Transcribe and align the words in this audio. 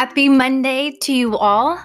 Happy 0.00 0.30
Monday 0.30 0.92
to 1.02 1.12
you 1.12 1.36
all. 1.36 1.78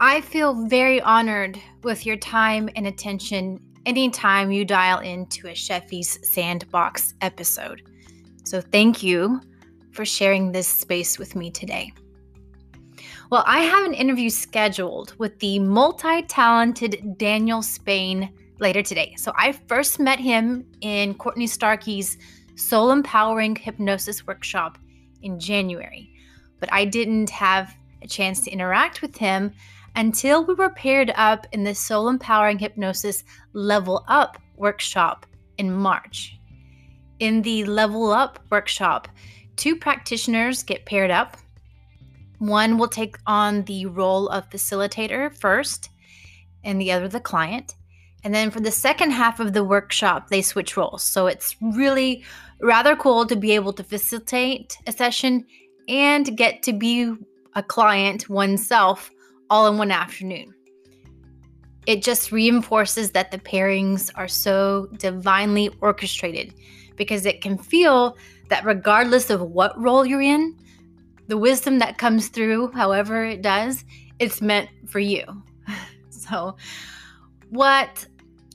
I 0.00 0.22
feel 0.22 0.66
very 0.66 1.02
honored 1.02 1.60
with 1.82 2.06
your 2.06 2.16
time 2.16 2.70
and 2.74 2.86
attention 2.86 3.60
anytime 3.84 4.50
you 4.50 4.64
dial 4.64 5.00
into 5.00 5.48
a 5.48 5.54
Sheffy's 5.54 6.18
Sandbox 6.26 7.12
episode. 7.20 7.82
So, 8.44 8.62
thank 8.62 9.02
you 9.02 9.42
for 9.92 10.06
sharing 10.06 10.52
this 10.52 10.66
space 10.66 11.18
with 11.18 11.36
me 11.36 11.50
today. 11.50 11.92
Well, 13.30 13.44
I 13.46 13.60
have 13.60 13.84
an 13.84 13.92
interview 13.92 14.30
scheduled 14.30 15.14
with 15.18 15.38
the 15.40 15.58
multi 15.58 16.22
talented 16.22 17.18
Daniel 17.18 17.60
Spain 17.60 18.32
later 18.58 18.80
today. 18.80 19.16
So, 19.18 19.34
I 19.36 19.52
first 19.52 20.00
met 20.00 20.18
him 20.18 20.64
in 20.80 21.12
Courtney 21.12 21.46
Starkey's 21.46 22.16
Soul 22.56 22.90
Empowering 22.90 23.54
Hypnosis 23.54 24.26
Workshop 24.26 24.78
in 25.20 25.38
January 25.38 26.13
but 26.60 26.72
I 26.72 26.84
didn't 26.84 27.30
have 27.30 27.74
a 28.02 28.06
chance 28.06 28.40
to 28.42 28.50
interact 28.50 29.02
with 29.02 29.16
him 29.16 29.52
until 29.96 30.44
we 30.44 30.54
were 30.54 30.70
paired 30.70 31.12
up 31.16 31.46
in 31.52 31.64
the 31.64 31.74
Soul 31.74 32.08
Empowering 32.08 32.58
Hypnosis 32.58 33.24
Level 33.52 34.04
Up 34.08 34.38
workshop 34.56 35.26
in 35.58 35.72
March. 35.72 36.38
In 37.20 37.42
the 37.42 37.64
Level 37.64 38.10
Up 38.10 38.38
workshop, 38.50 39.08
two 39.56 39.76
practitioners 39.76 40.62
get 40.62 40.84
paired 40.84 41.10
up. 41.10 41.36
One 42.38 42.76
will 42.76 42.88
take 42.88 43.16
on 43.26 43.62
the 43.62 43.86
role 43.86 44.28
of 44.28 44.50
facilitator 44.50 45.34
first, 45.34 45.90
and 46.64 46.80
the 46.80 46.92
other 46.92 47.08
the 47.08 47.20
client. 47.20 47.74
And 48.24 48.34
then 48.34 48.50
for 48.50 48.60
the 48.60 48.70
second 48.70 49.10
half 49.10 49.38
of 49.38 49.52
the 49.52 49.62
workshop, 49.62 50.28
they 50.28 50.42
switch 50.42 50.76
roles. 50.76 51.02
So 51.02 51.26
it's 51.26 51.56
really 51.60 52.24
rather 52.60 52.96
cool 52.96 53.26
to 53.26 53.36
be 53.36 53.52
able 53.52 53.74
to 53.74 53.84
facilitate 53.84 54.78
a 54.86 54.92
session 54.92 55.44
and 55.88 56.36
get 56.36 56.62
to 56.64 56.72
be 56.72 57.14
a 57.54 57.62
client 57.62 58.28
oneself 58.28 59.10
all 59.50 59.66
in 59.66 59.78
one 59.78 59.90
afternoon. 59.90 60.54
It 61.86 62.02
just 62.02 62.32
reinforces 62.32 63.10
that 63.10 63.30
the 63.30 63.38
pairings 63.38 64.10
are 64.14 64.28
so 64.28 64.88
divinely 64.96 65.70
orchestrated 65.80 66.54
because 66.96 67.26
it 67.26 67.42
can 67.42 67.58
feel 67.58 68.16
that 68.48 68.64
regardless 68.64 69.30
of 69.30 69.42
what 69.42 69.78
role 69.80 70.06
you're 70.06 70.22
in, 70.22 70.56
the 71.28 71.38
wisdom 71.38 71.78
that 71.78 71.98
comes 71.98 72.28
through, 72.28 72.70
however 72.72 73.24
it 73.24 73.42
does, 73.42 73.84
it's 74.18 74.40
meant 74.40 74.68
for 74.86 75.00
you. 75.00 75.24
so, 76.10 76.56
what 77.50 78.06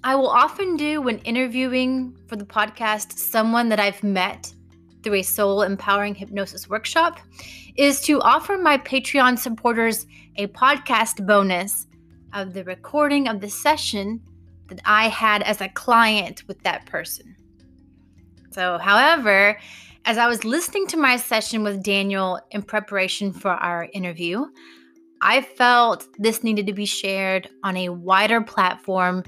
I 0.03 0.15
will 0.15 0.29
often 0.29 0.77
do 0.77 1.01
when 1.01 1.19
interviewing 1.19 2.15
for 2.27 2.35
the 2.35 2.45
podcast 2.45 3.17
someone 3.17 3.69
that 3.69 3.79
I've 3.79 4.03
met 4.03 4.53
through 5.03 5.15
a 5.15 5.21
soul 5.23 5.61
empowering 5.61 6.15
hypnosis 6.15 6.69
workshop 6.69 7.19
is 7.75 8.01
to 8.01 8.21
offer 8.21 8.57
my 8.57 8.77
Patreon 8.77 9.37
supporters 9.39 10.05
a 10.35 10.47
podcast 10.47 11.25
bonus 11.25 11.87
of 12.33 12.53
the 12.53 12.63
recording 12.63 13.27
of 13.27 13.41
the 13.41 13.49
session 13.49 14.21
that 14.67 14.81
I 14.85 15.07
had 15.07 15.41
as 15.43 15.61
a 15.61 15.69
client 15.69 16.43
with 16.47 16.61
that 16.63 16.85
person. 16.85 17.35
So, 18.51 18.77
however, 18.77 19.57
as 20.05 20.17
I 20.17 20.27
was 20.27 20.43
listening 20.43 20.87
to 20.87 20.97
my 20.97 21.17
session 21.17 21.63
with 21.63 21.83
Daniel 21.83 22.39
in 22.51 22.63
preparation 22.63 23.31
for 23.31 23.51
our 23.51 23.87
interview, 23.93 24.45
I 25.21 25.41
felt 25.41 26.07
this 26.17 26.43
needed 26.43 26.65
to 26.67 26.73
be 26.73 26.85
shared 26.85 27.49
on 27.63 27.75
a 27.75 27.89
wider 27.89 28.41
platform 28.41 29.23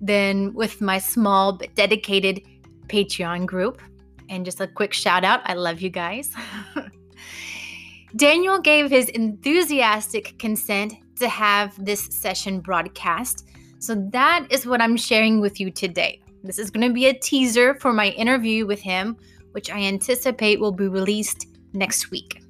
than 0.00 0.52
with 0.54 0.80
my 0.80 0.98
small 0.98 1.52
but 1.52 1.74
dedicated 1.74 2.42
Patreon 2.88 3.46
group. 3.46 3.80
And 4.28 4.44
just 4.44 4.60
a 4.60 4.66
quick 4.66 4.92
shout 4.92 5.24
out 5.24 5.40
I 5.44 5.54
love 5.54 5.80
you 5.80 5.90
guys. 5.90 6.32
Daniel 8.16 8.60
gave 8.60 8.90
his 8.90 9.08
enthusiastic 9.10 10.38
consent 10.38 10.94
to 11.18 11.28
have 11.28 11.72
this 11.84 12.06
session 12.06 12.60
broadcast. 12.60 13.48
So 13.78 13.94
that 14.10 14.46
is 14.50 14.66
what 14.66 14.80
I'm 14.80 14.96
sharing 14.96 15.40
with 15.40 15.60
you 15.60 15.70
today. 15.70 16.20
This 16.42 16.58
is 16.58 16.70
going 16.70 16.86
to 16.86 16.94
be 16.94 17.06
a 17.06 17.14
teaser 17.14 17.74
for 17.74 17.92
my 17.92 18.08
interview 18.10 18.66
with 18.66 18.80
him, 18.80 19.16
which 19.52 19.70
I 19.70 19.80
anticipate 19.80 20.60
will 20.60 20.72
be 20.72 20.88
released 20.88 21.46
next 21.72 22.10
week. 22.10 22.42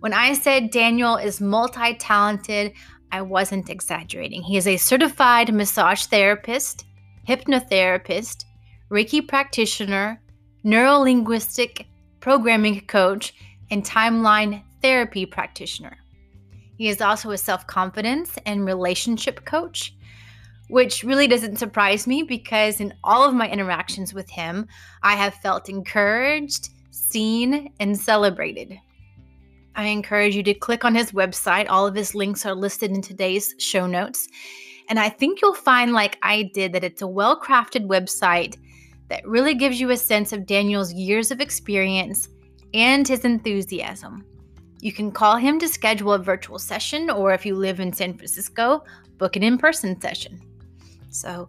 When 0.00 0.12
I 0.12 0.34
said 0.34 0.70
Daniel 0.70 1.16
is 1.16 1.40
multi 1.40 1.94
talented, 1.94 2.72
I 3.10 3.22
wasn't 3.22 3.70
exaggerating. 3.70 4.42
He 4.42 4.56
is 4.56 4.66
a 4.66 4.76
certified 4.76 5.52
massage 5.52 6.06
therapist, 6.06 6.84
hypnotherapist, 7.28 8.44
Reiki 8.90 9.26
practitioner, 9.26 10.20
neurolinguistic 10.64 11.86
programming 12.24 12.80
coach, 12.86 13.34
and 13.70 13.84
timeline 13.84 14.62
therapy 14.80 15.26
practitioner. 15.26 15.98
He 16.78 16.88
is 16.88 17.02
also 17.02 17.32
a 17.32 17.38
self 17.38 17.66
confidence 17.66 18.38
and 18.46 18.64
relationship 18.64 19.44
coach, 19.44 19.94
which 20.68 21.04
really 21.04 21.26
doesn't 21.26 21.58
surprise 21.58 22.06
me 22.06 22.22
because 22.22 22.80
in 22.80 22.94
all 23.04 23.28
of 23.28 23.34
my 23.34 23.46
interactions 23.46 24.14
with 24.14 24.30
him, 24.30 24.66
I 25.02 25.16
have 25.16 25.34
felt 25.34 25.68
encouraged, 25.68 26.70
seen, 26.90 27.70
and 27.78 27.98
celebrated. 27.98 28.78
I 29.76 29.84
encourage 29.88 30.34
you 30.34 30.42
to 30.44 30.54
click 30.54 30.82
on 30.86 30.94
his 30.94 31.12
website. 31.12 31.66
All 31.68 31.86
of 31.86 31.94
his 31.94 32.14
links 32.14 32.46
are 32.46 32.54
listed 32.54 32.90
in 32.90 33.02
today's 33.02 33.54
show 33.58 33.86
notes. 33.86 34.28
And 34.88 34.98
I 34.98 35.10
think 35.10 35.42
you'll 35.42 35.52
find, 35.52 35.92
like 35.92 36.16
I 36.22 36.50
did, 36.54 36.72
that 36.72 36.84
it's 36.84 37.02
a 37.02 37.06
well 37.06 37.38
crafted 37.38 37.86
website 37.86 38.56
that 39.08 39.26
really 39.26 39.54
gives 39.54 39.80
you 39.80 39.90
a 39.90 39.96
sense 39.96 40.32
of 40.32 40.46
Daniel's 40.46 40.92
years 40.92 41.30
of 41.30 41.40
experience 41.40 42.28
and 42.72 43.06
his 43.06 43.24
enthusiasm. 43.24 44.24
You 44.80 44.92
can 44.92 45.10
call 45.12 45.36
him 45.36 45.58
to 45.60 45.68
schedule 45.68 46.12
a 46.12 46.18
virtual 46.18 46.58
session, 46.58 47.08
or 47.08 47.32
if 47.32 47.46
you 47.46 47.54
live 47.54 47.80
in 47.80 47.92
San 47.92 48.14
Francisco, 48.14 48.84
book 49.18 49.36
an 49.36 49.42
in 49.42 49.56
person 49.56 50.00
session. 50.00 50.40
So, 51.10 51.48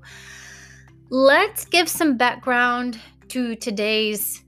let's 1.09 1.65
give 1.65 1.89
some 1.89 2.17
background 2.17 2.99
to 3.29 3.55
today's 3.55 4.43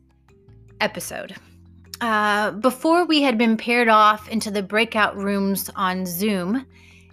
episode. 0.80 1.36
Uh, 2.00 2.52
before 2.52 3.06
we 3.06 3.24
had 3.24 3.38
been 3.38 3.58
paired 3.58 3.88
off 3.88 4.30
into 4.30 4.52
the 4.52 4.62
breakout 4.62 5.18
rooms 5.18 5.70
on 5.76 6.06
Zoom, 6.06 6.66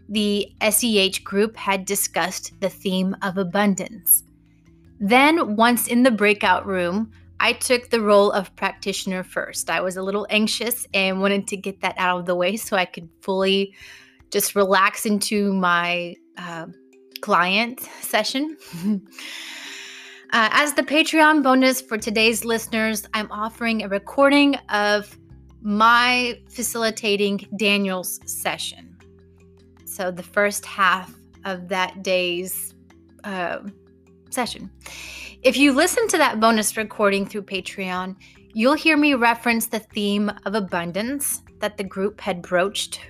the 0.09 0.53
SEH 0.61 1.23
group 1.25 1.57
had 1.57 1.87
discussed 1.87 2.53
the 2.61 2.69
theme 2.69 3.17
of 3.23 3.39
abundance. 3.39 4.23
Then, 5.05 5.57
once 5.57 5.87
in 5.87 6.03
the 6.03 6.11
breakout 6.11 6.65
room, 6.65 7.11
I 7.39 7.53
took 7.53 7.91
the 7.91 8.01
role 8.01 8.31
of 8.33 8.57
practitioner 8.57 9.23
first. 9.23 9.69
I 9.69 9.83
was 9.83 9.99
a 9.99 10.03
little 10.03 10.27
anxious 10.31 10.87
and 10.95 11.21
wanted 11.21 11.47
to 11.49 11.59
get 11.59 11.83
that 11.83 11.95
out 11.99 12.21
of 12.21 12.25
the 12.25 12.35
way 12.35 12.57
so 12.57 12.75
I 12.75 12.87
could 12.87 13.11
fully 13.21 13.75
just 14.31 14.55
relax 14.55 15.05
into 15.05 15.53
my 15.53 16.17
uh, 16.39 16.69
client 17.21 17.81
session. 18.01 18.57
uh, 18.87 18.99
as 20.33 20.73
the 20.73 20.83
Patreon 20.83 21.43
bonus 21.43 21.83
for 21.83 21.99
today's 21.99 22.47
listeners, 22.47 23.07
I'm 23.13 23.31
offering 23.31 23.83
a 23.83 23.89
recording 23.89 24.55
of 24.71 25.15
my 25.61 26.41
facilitating 26.49 27.47
Daniel's 27.59 28.21
session. 28.25 28.97
So, 29.85 30.11
the 30.11 30.23
first 30.23 30.65
half 30.65 31.15
of 31.45 31.69
that 31.69 32.03
day's 32.03 32.73
uh, 33.23 33.59
session. 34.35 34.71
If 35.43 35.57
you 35.57 35.73
listen 35.73 36.09
to 36.09 36.19
that 36.19 36.41
bonus 36.41 36.77
recording 36.77 37.27
through 37.27 37.43
Patreon, 37.43 38.17
you'll 38.55 38.75
hear 38.75 38.97
me 38.97 39.15
reference 39.15 39.67
the 39.67 39.79
theme 39.79 40.31
of 40.45 40.55
abundance 40.55 41.43
that 41.61 41.77
the 41.77 41.85
group 41.85 42.21
had 42.21 42.43
broached. 42.43 43.01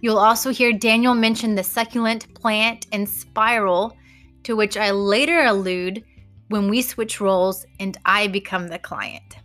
You'll 0.00 0.18
also 0.18 0.50
hear 0.50 0.72
Daniel 0.72 1.14
mention 1.14 1.54
the 1.54 1.64
succulent 1.64 2.32
plant 2.34 2.86
and 2.92 3.08
spiral, 3.08 3.96
to 4.44 4.54
which 4.54 4.76
I 4.76 4.90
later 4.92 5.40
allude 5.40 6.04
when 6.48 6.68
we 6.68 6.82
switch 6.82 7.20
roles 7.20 7.66
and 7.80 7.96
I 8.04 8.28
become 8.28 8.68
the 8.68 8.78
client. 8.78 9.36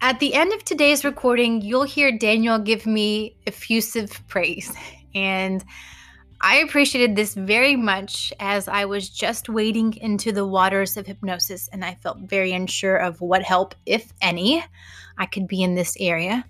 At 0.00 0.18
the 0.18 0.34
end 0.34 0.52
of 0.52 0.64
today's 0.64 1.04
recording, 1.04 1.60
you'll 1.62 1.84
hear 1.84 2.10
Daniel 2.10 2.58
give 2.58 2.86
me 2.86 3.36
effusive 3.46 4.20
praise. 4.28 4.74
And 5.14 5.62
I 6.44 6.56
appreciated 6.56 7.14
this 7.14 7.34
very 7.34 7.76
much 7.76 8.32
as 8.40 8.66
I 8.66 8.84
was 8.84 9.08
just 9.08 9.48
wading 9.48 9.96
into 9.98 10.32
the 10.32 10.44
waters 10.44 10.96
of 10.96 11.06
hypnosis 11.06 11.68
and 11.72 11.84
I 11.84 11.94
felt 11.94 12.18
very 12.18 12.52
unsure 12.52 12.96
of 12.96 13.20
what 13.20 13.44
help, 13.44 13.76
if 13.86 14.12
any, 14.20 14.64
I 15.18 15.26
could 15.26 15.46
be 15.46 15.62
in 15.62 15.76
this 15.76 15.96
area. 16.00 16.44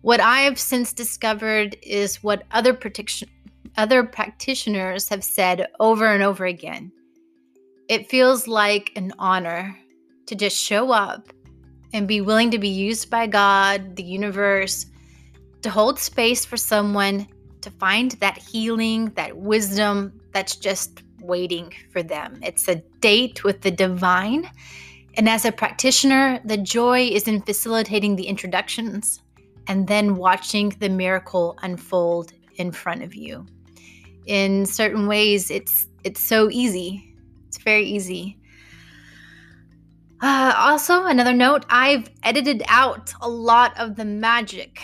What 0.00 0.20
I've 0.20 0.58
since 0.58 0.94
discovered 0.94 1.76
is 1.82 2.22
what 2.22 2.44
other, 2.52 2.72
practic- 2.72 3.28
other 3.76 4.02
practitioners 4.02 5.10
have 5.10 5.22
said 5.22 5.66
over 5.78 6.06
and 6.06 6.22
over 6.22 6.46
again. 6.46 6.90
It 7.90 8.08
feels 8.08 8.48
like 8.48 8.92
an 8.96 9.12
honor 9.18 9.78
to 10.24 10.34
just 10.34 10.56
show 10.56 10.90
up 10.90 11.28
and 11.92 12.08
be 12.08 12.22
willing 12.22 12.50
to 12.50 12.58
be 12.58 12.68
used 12.68 13.10
by 13.10 13.26
God, 13.26 13.96
the 13.96 14.02
universe, 14.02 14.86
to 15.60 15.68
hold 15.68 15.98
space 15.98 16.46
for 16.46 16.56
someone 16.56 17.26
to 17.66 17.72
find 17.72 18.12
that 18.12 18.38
healing, 18.38 19.06
that 19.16 19.36
wisdom 19.36 20.20
that's 20.32 20.54
just 20.54 21.02
waiting 21.20 21.72
for 21.90 22.00
them. 22.00 22.38
It's 22.42 22.68
a 22.68 22.76
date 23.00 23.42
with 23.42 23.62
the 23.62 23.72
divine. 23.72 24.48
And 25.16 25.28
as 25.28 25.44
a 25.44 25.50
practitioner, 25.50 26.40
the 26.44 26.58
joy 26.58 27.08
is 27.08 27.26
in 27.26 27.42
facilitating 27.42 28.14
the 28.14 28.28
introductions, 28.28 29.20
and 29.66 29.88
then 29.88 30.14
watching 30.14 30.68
the 30.78 30.88
miracle 30.88 31.58
unfold 31.62 32.32
in 32.54 32.70
front 32.70 33.02
of 33.02 33.16
you. 33.16 33.44
In 34.26 34.64
certain 34.64 35.08
ways, 35.08 35.50
it's 35.50 35.88
it's 36.04 36.20
so 36.20 36.48
easy. 36.50 37.16
It's 37.48 37.58
very 37.58 37.84
easy. 37.84 38.38
Uh, 40.20 40.54
also, 40.56 41.04
another 41.04 41.32
note 41.32 41.66
I've 41.68 42.08
edited 42.22 42.62
out 42.68 43.12
a 43.20 43.28
lot 43.28 43.76
of 43.76 43.96
the 43.96 44.04
magic 44.04 44.80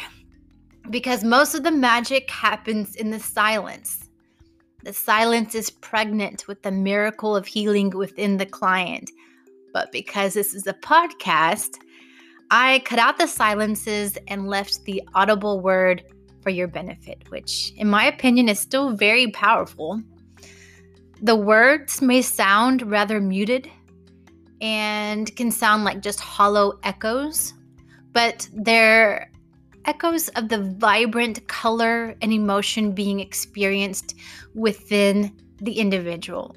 because 0.90 1.25
most 1.25 1.55
of 1.55 1.62
the 1.62 1.70
magic 1.70 2.31
happens 2.31 2.96
in 2.96 3.11
the 3.11 3.20
silence. 3.20 4.08
The 4.84 4.93
silence 4.93 5.55
is 5.55 5.70
pregnant 5.70 6.49
with 6.49 6.62
the 6.62 6.73
miracle 6.73 7.37
of 7.37 7.46
healing 7.46 7.90
within 7.90 8.37
the 8.37 8.46
client. 8.46 9.11
But 9.73 9.93
because 9.93 10.34
this 10.34 10.55
is 10.55 10.67
a 10.67 10.75
podcast, 10.75 11.76
I 12.50 12.81
cut 12.81 12.99
out 12.99 13.17
the 13.17 13.26
silences 13.26 14.19
and 14.29 14.49
left 14.49 14.84
the 14.84 15.02
audible 15.14 15.61
word 15.61 16.02
for 16.43 16.50
your 16.50 16.69
benefit, 16.69 17.23
which, 17.31 17.73
in 17.76 17.88
my 17.88 18.05
opinion, 18.05 18.49
is 18.49 18.58
still 18.58 18.90
very 18.90 19.29
powerful. 19.29 20.02
The 21.23 21.37
words 21.37 22.02
may 22.02 22.20
sound 22.20 22.82
rather 22.90 23.20
muted 23.20 23.70
and 24.61 25.34
can 25.37 25.50
sound 25.50 25.84
like 25.84 26.02
just 26.02 26.20
hollow 26.20 26.79
echoes, 26.82 27.55
but 28.12 28.49
they're 28.52 29.31
echoes 29.84 30.29
of 30.31 30.49
the 30.49 30.62
vibrant 30.79 31.46
color 31.49 32.14
and 32.23 32.32
emotion 32.32 32.93
being 32.93 33.20
experienced 33.20 34.14
within 34.55 35.37
the 35.58 35.79
individual. 35.79 36.56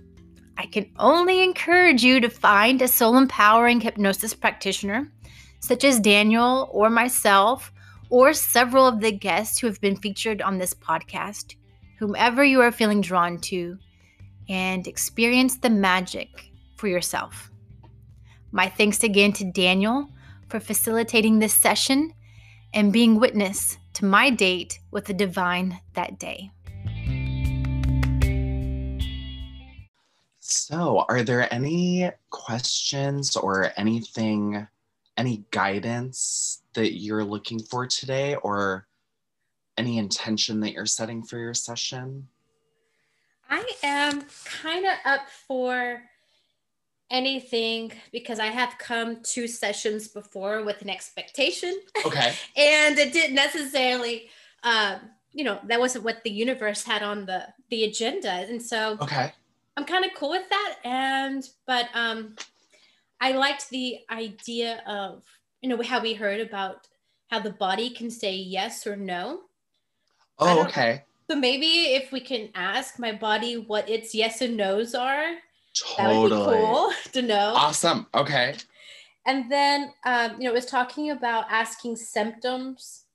I 0.57 0.65
can 0.65 0.89
only 0.97 1.43
encourage 1.43 2.03
you 2.03 2.19
to 2.21 2.29
find 2.29 2.81
a 2.81 2.87
soul 2.87 3.17
empowering 3.17 3.81
hypnosis 3.81 4.33
practitioner, 4.33 5.11
such 5.59 5.83
as 5.83 5.99
Daniel 5.99 6.69
or 6.71 6.89
myself, 6.89 7.71
or 8.09 8.33
several 8.33 8.87
of 8.87 9.01
the 9.01 9.11
guests 9.11 9.59
who 9.59 9.67
have 9.67 9.81
been 9.81 9.95
featured 9.95 10.41
on 10.41 10.57
this 10.57 10.73
podcast, 10.73 11.55
whomever 11.99 12.43
you 12.43 12.61
are 12.61 12.71
feeling 12.71 13.01
drawn 13.01 13.37
to, 13.39 13.77
and 14.47 14.87
experience 14.87 15.57
the 15.57 15.69
magic 15.69 16.51
for 16.77 16.87
yourself. 16.87 17.51
My 18.51 18.69
thanks 18.69 19.03
again 19.03 19.33
to 19.33 19.51
Daniel 19.51 20.09
for 20.49 20.59
facilitating 20.59 21.39
this 21.39 21.53
session 21.53 22.13
and 22.75 22.93
being 22.93 23.19
witness 23.19 23.77
to 23.93 24.05
my 24.05 24.29
date 24.29 24.79
with 24.91 25.05
the 25.05 25.13
divine 25.13 25.79
that 25.93 26.19
day. 26.19 26.51
So, 30.39 31.05
are 31.09 31.23
there 31.23 31.51
any 31.51 32.11
questions 32.29 33.35
or 33.35 33.71
anything, 33.77 34.67
any 35.17 35.43
guidance 35.49 36.61
that 36.73 36.99
you're 36.99 37.23
looking 37.23 37.59
for 37.59 37.87
today, 37.87 38.35
or 38.35 38.85
any 39.77 39.97
intention 39.97 40.59
that 40.59 40.73
you're 40.73 40.85
setting 40.85 41.23
for 41.23 41.39
your 41.39 41.53
session? 41.53 42.27
I 43.49 43.63
am 43.83 44.25
kind 44.43 44.85
of 44.85 44.93
up 45.05 45.29
for 45.47 46.01
anything 47.11 47.91
because 48.11 48.39
I 48.39 48.47
have 48.47 48.77
come 48.77 49.19
two 49.23 49.47
sessions 49.47 50.07
before 50.07 50.63
with 50.63 50.81
an 50.81 50.89
expectation. 50.89 51.79
Okay. 52.05 52.33
and 52.57 52.97
it 52.97 53.13
didn't 53.13 53.35
necessarily, 53.35 54.29
um, 54.63 54.99
you 55.31 55.43
know, 55.43 55.59
that 55.65 55.79
wasn't 55.79 56.03
what 56.03 56.23
the 56.23 56.31
universe 56.31 56.83
had 56.83 57.03
on 57.03 57.25
the 57.25 57.45
the 57.69 57.83
agenda, 57.83 58.31
and 58.31 58.61
so 58.61 58.97
okay, 59.01 59.33
I'm 59.75 59.85
kind 59.85 60.05
of 60.05 60.11
cool 60.15 60.29
with 60.29 60.47
that. 60.49 60.75
And 60.85 61.47
but 61.65 61.89
um, 61.93 62.35
I 63.19 63.33
liked 63.33 63.69
the 63.69 63.99
idea 64.09 64.81
of 64.87 65.23
you 65.61 65.69
know 65.69 65.81
how 65.81 66.01
we 66.01 66.13
heard 66.13 66.39
about 66.39 66.87
how 67.27 67.39
the 67.39 67.51
body 67.51 67.89
can 67.89 68.09
say 68.09 68.33
yes 68.33 68.87
or 68.87 68.95
no. 68.95 69.41
Oh, 70.39 70.63
okay. 70.63 71.03
So 71.29 71.35
maybe 71.35 71.65
if 71.65 72.11
we 72.11 72.19
can 72.19 72.49
ask 72.53 72.99
my 72.99 73.11
body 73.11 73.57
what 73.57 73.89
its 73.89 74.13
yes 74.13 74.41
and 74.41 74.55
no's 74.55 74.93
are, 74.93 75.31
Totally. 75.75 75.97
that 75.97 76.21
would 76.21 76.29
be 76.29 76.65
cool 76.65 76.91
to 77.13 77.21
know. 77.21 77.53
Awesome. 77.55 78.07
Okay. 78.13 78.55
And 79.25 79.51
then, 79.51 79.91
um, 80.05 80.33
you 80.33 80.45
know, 80.45 80.51
it 80.51 80.53
was 80.53 80.65
talking 80.65 81.11
about 81.11 81.45
asking 81.49 81.95
symptoms. 81.95 83.05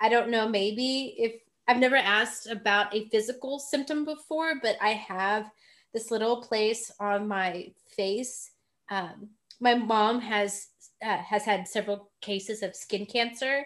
I 0.00 0.08
don't 0.08 0.30
know, 0.30 0.48
maybe 0.48 1.14
if 1.18 1.32
I've 1.68 1.78
never 1.78 1.96
asked 1.96 2.46
about 2.48 2.94
a 2.94 3.08
physical 3.08 3.58
symptom 3.58 4.04
before, 4.04 4.54
but 4.60 4.76
I 4.80 4.90
have 4.90 5.50
this 5.94 6.10
little 6.10 6.42
place 6.42 6.90
on 6.98 7.28
my 7.28 7.70
face. 7.96 8.50
Um, 8.90 9.28
my 9.60 9.74
mom 9.74 10.20
has 10.20 10.68
uh, 11.04 11.18
has 11.18 11.44
had 11.44 11.68
several 11.68 12.10
cases 12.20 12.62
of 12.62 12.74
skin 12.74 13.06
cancer, 13.06 13.64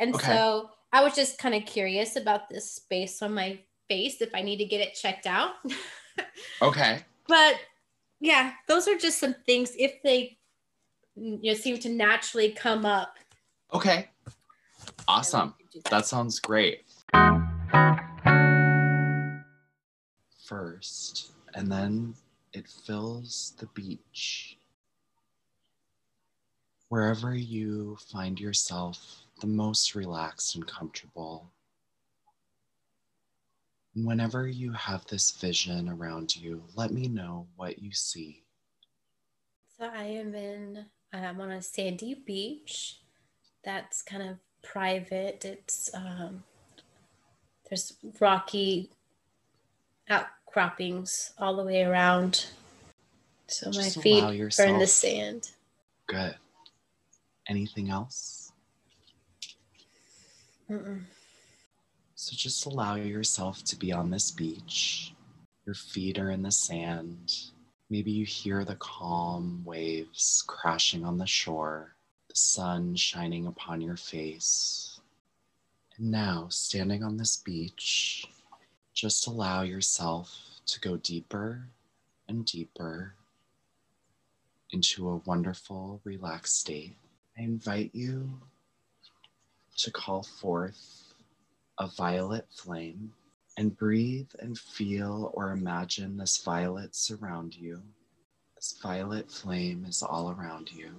and 0.00 0.14
Okay. 0.14 0.26
so 0.26 0.70
I 0.92 1.02
was 1.02 1.14
just 1.14 1.38
kind 1.38 1.54
of 1.54 1.64
curious 1.64 2.16
about 2.16 2.48
this 2.50 2.72
space 2.72 3.22
on 3.22 3.32
my 3.34 3.58
face 3.88 4.20
if 4.20 4.30
I 4.34 4.42
need 4.42 4.58
to 4.58 4.64
get 4.66 4.80
it 4.80 4.94
checked 4.94 5.26
out. 5.26 5.52
Okay. 6.62 7.00
but 7.28 7.54
yeah 8.20 8.52
those 8.66 8.88
are 8.88 8.96
just 8.96 9.18
some 9.18 9.34
things 9.46 9.72
if 9.78 10.02
they 10.02 10.36
you 11.14 11.38
know 11.42 11.54
seem 11.54 11.78
to 11.78 11.88
naturally 11.88 12.50
come 12.50 12.84
up 12.84 13.14
Okay. 13.72 14.08
Awesome. 15.06 15.40
then 15.40 15.54
we 15.58 15.64
can 15.64 15.80
do 15.82 15.90
That 15.90 16.06
sounds 16.06 16.40
great. 16.40 16.84
First, 20.44 21.32
and 21.54 21.70
then 21.70 22.14
it 22.54 22.66
fills 22.66 23.54
the 23.58 23.66
beach. 23.74 24.56
Wherever 26.88 27.34
you 27.34 27.98
find 28.10 28.40
yourself 28.40 29.24
the 29.40 29.46
most 29.46 29.94
relaxed 29.94 30.54
and 30.54 30.66
comfortable. 30.66 31.50
Whenever 33.94 34.46
you 34.46 34.72
have 34.72 35.04
this 35.06 35.30
vision 35.32 35.88
around 35.88 36.36
you, 36.36 36.62
let 36.76 36.92
me 36.92 37.08
know 37.08 37.46
what 37.56 37.78
you 37.80 37.92
see. 37.92 38.42
so 39.78 39.88
i 39.94 40.04
am 40.04 40.34
in 40.34 40.84
i'm 41.12 41.40
on 41.40 41.50
a 41.50 41.62
sandy 41.62 42.14
beach 42.14 42.98
that's 43.64 44.02
kind 44.02 44.22
of 44.22 44.36
private 44.62 45.44
it's 45.44 45.88
um 45.94 46.42
there's 47.68 47.94
rocky 48.20 48.90
outcroppings 50.10 51.32
all 51.38 51.54
the 51.56 51.64
way 51.64 51.82
around 51.82 52.46
so 53.46 53.70
my 53.70 53.88
feet 53.88 54.22
allow 54.22 54.30
are 54.30 54.50
in 54.66 54.78
the 54.78 54.86
sand 54.86 55.50
Good. 56.06 56.34
Anything 57.48 57.90
else? 57.90 58.50
Mm-mm. 60.70 61.02
So 62.28 62.36
just 62.36 62.66
allow 62.66 62.96
yourself 62.96 63.64
to 63.64 63.74
be 63.74 63.90
on 63.90 64.10
this 64.10 64.30
beach. 64.30 65.14
Your 65.64 65.74
feet 65.74 66.18
are 66.18 66.30
in 66.30 66.42
the 66.42 66.50
sand. 66.50 67.34
Maybe 67.88 68.10
you 68.10 68.26
hear 68.26 68.66
the 68.66 68.74
calm 68.74 69.62
waves 69.64 70.44
crashing 70.46 71.06
on 71.06 71.16
the 71.16 71.26
shore, 71.26 71.94
the 72.28 72.36
sun 72.36 72.96
shining 72.96 73.46
upon 73.46 73.80
your 73.80 73.96
face. 73.96 75.00
And 75.96 76.10
now, 76.10 76.48
standing 76.50 77.02
on 77.02 77.16
this 77.16 77.38
beach, 77.38 78.26
just 78.92 79.26
allow 79.26 79.62
yourself 79.62 80.38
to 80.66 80.80
go 80.80 80.98
deeper 80.98 81.62
and 82.28 82.44
deeper 82.44 83.14
into 84.70 85.08
a 85.08 85.22
wonderful, 85.24 86.02
relaxed 86.04 86.58
state. 86.58 86.94
I 87.38 87.42
invite 87.44 87.94
you 87.94 88.28
to 89.78 89.90
call 89.90 90.24
forth 90.24 91.07
a 91.78 91.86
violet 91.86 92.46
flame 92.50 93.12
and 93.56 93.76
breathe 93.76 94.30
and 94.40 94.58
feel 94.58 95.30
or 95.34 95.52
imagine 95.52 96.16
this 96.16 96.38
violet 96.38 96.94
surround 96.94 97.54
you. 97.54 97.80
This 98.56 98.76
violet 98.82 99.30
flame 99.30 99.84
is 99.86 100.02
all 100.02 100.30
around 100.30 100.72
you, 100.72 100.90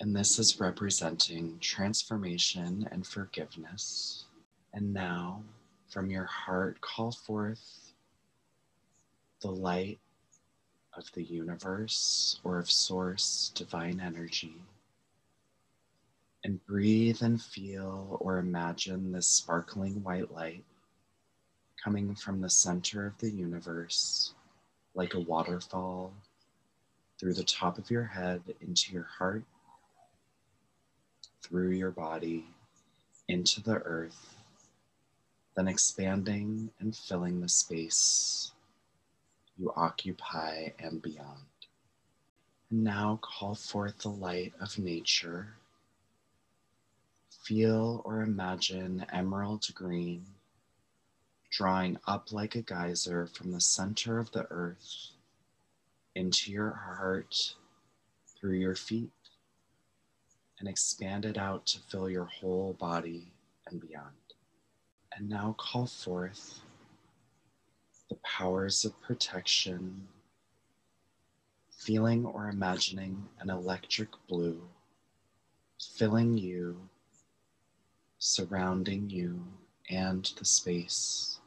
and 0.00 0.14
this 0.14 0.38
is 0.38 0.60
representing 0.60 1.58
transformation 1.60 2.86
and 2.92 3.06
forgiveness. 3.06 4.26
And 4.74 4.92
now, 4.92 5.42
from 5.88 6.10
your 6.10 6.26
heart, 6.26 6.80
call 6.82 7.12
forth 7.12 7.94
the 9.40 9.50
light 9.50 9.98
of 10.94 11.10
the 11.14 11.22
universe 11.22 12.40
or 12.44 12.58
of 12.58 12.70
source 12.70 13.50
divine 13.54 14.00
energy 14.04 14.60
and 16.44 16.64
breathe 16.66 17.22
and 17.22 17.40
feel 17.42 18.16
or 18.20 18.38
imagine 18.38 19.12
this 19.12 19.26
sparkling 19.26 20.02
white 20.02 20.32
light 20.32 20.64
coming 21.82 22.14
from 22.14 22.40
the 22.40 22.50
center 22.50 23.06
of 23.06 23.18
the 23.18 23.30
universe 23.30 24.34
like 24.94 25.14
a 25.14 25.20
waterfall 25.20 26.12
through 27.18 27.34
the 27.34 27.44
top 27.44 27.78
of 27.78 27.90
your 27.90 28.04
head 28.04 28.42
into 28.60 28.92
your 28.92 29.08
heart, 29.18 29.44
through 31.42 31.70
your 31.70 31.90
body, 31.90 32.46
into 33.28 33.60
the 33.60 33.74
earth, 33.74 34.36
then 35.56 35.68
expanding 35.68 36.70
and 36.78 36.96
filling 36.96 37.40
the 37.40 37.48
space 37.48 38.52
you 39.56 39.72
occupy 39.74 40.68
and 40.78 41.02
beyond. 41.02 41.42
And 42.70 42.84
now 42.84 43.18
call 43.22 43.56
forth 43.56 43.98
the 43.98 44.10
light 44.10 44.52
of 44.60 44.78
nature 44.78 45.48
Feel 47.48 48.02
or 48.04 48.20
imagine 48.20 49.06
emerald 49.10 49.74
green 49.74 50.26
drawing 51.50 51.96
up 52.06 52.30
like 52.30 52.54
a 52.54 52.60
geyser 52.60 53.26
from 53.26 53.52
the 53.52 53.60
center 53.62 54.18
of 54.18 54.30
the 54.32 54.46
earth 54.50 55.12
into 56.14 56.52
your 56.52 56.72
heart 56.72 57.54
through 58.36 58.52
your 58.58 58.74
feet 58.74 59.10
and 60.58 60.68
expand 60.68 61.24
it 61.24 61.38
out 61.38 61.64
to 61.68 61.78
fill 61.78 62.10
your 62.10 62.26
whole 62.26 62.74
body 62.74 63.32
and 63.66 63.80
beyond. 63.80 64.34
And 65.16 65.30
now 65.30 65.54
call 65.56 65.86
forth 65.86 66.60
the 68.10 68.16
powers 68.16 68.84
of 68.84 69.00
protection, 69.00 70.06
feeling 71.70 72.26
or 72.26 72.50
imagining 72.50 73.26
an 73.40 73.48
electric 73.48 74.10
blue 74.28 74.60
filling 75.80 76.36
you, 76.36 76.90
surrounding 78.18 79.08
you, 79.10 79.44
and 79.90 80.32
the 80.38 80.44
space 80.44 81.38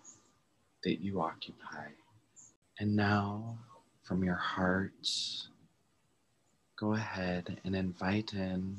that 0.84 1.02
you 1.02 1.22
occupy. 1.22 1.88
And 2.80 2.96
now, 2.96 3.58
from 4.04 4.24
your 4.24 4.36
heart, 4.36 4.92
go 6.76 6.94
ahead 6.94 7.60
and 7.64 7.76
invite 7.76 8.34
in 8.34 8.78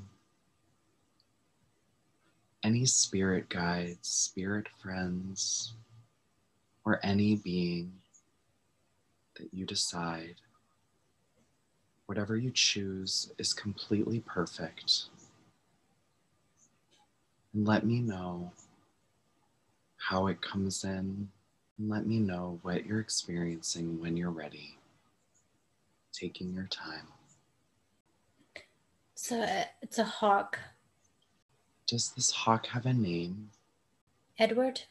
any 2.64 2.84
spirit 2.86 3.48
guides, 3.48 4.08
spirit 4.08 4.66
friends, 4.80 5.74
or 6.84 6.98
any 7.02 7.36
being 7.36 7.92
that 9.36 9.52
you 9.52 9.64
decide, 9.64 10.36
whatever 12.06 12.36
you 12.36 12.50
choose 12.50 13.32
is 13.38 13.52
completely 13.52 14.20
perfect. 14.20 15.04
And 17.54 17.66
let 17.66 17.84
me 17.84 18.00
know 18.00 18.52
how 19.98 20.26
it 20.26 20.40
comes 20.40 20.84
in, 20.84 21.28
and 21.78 21.88
let 21.88 22.06
me 22.06 22.18
know 22.18 22.58
what 22.62 22.86
you're 22.86 23.00
experiencing 23.00 24.00
when 24.00 24.16
you're 24.16 24.30
ready. 24.30 24.76
Taking 26.12 26.52
your 26.52 26.66
time. 26.66 27.06
So 29.14 29.46
it's 29.80 29.98
a 29.98 30.04
hawk. 30.04 30.58
Does 31.86 32.10
this 32.10 32.30
hawk 32.30 32.66
have 32.66 32.86
a 32.86 32.92
name? 32.92 33.50
Edward? 34.38 34.82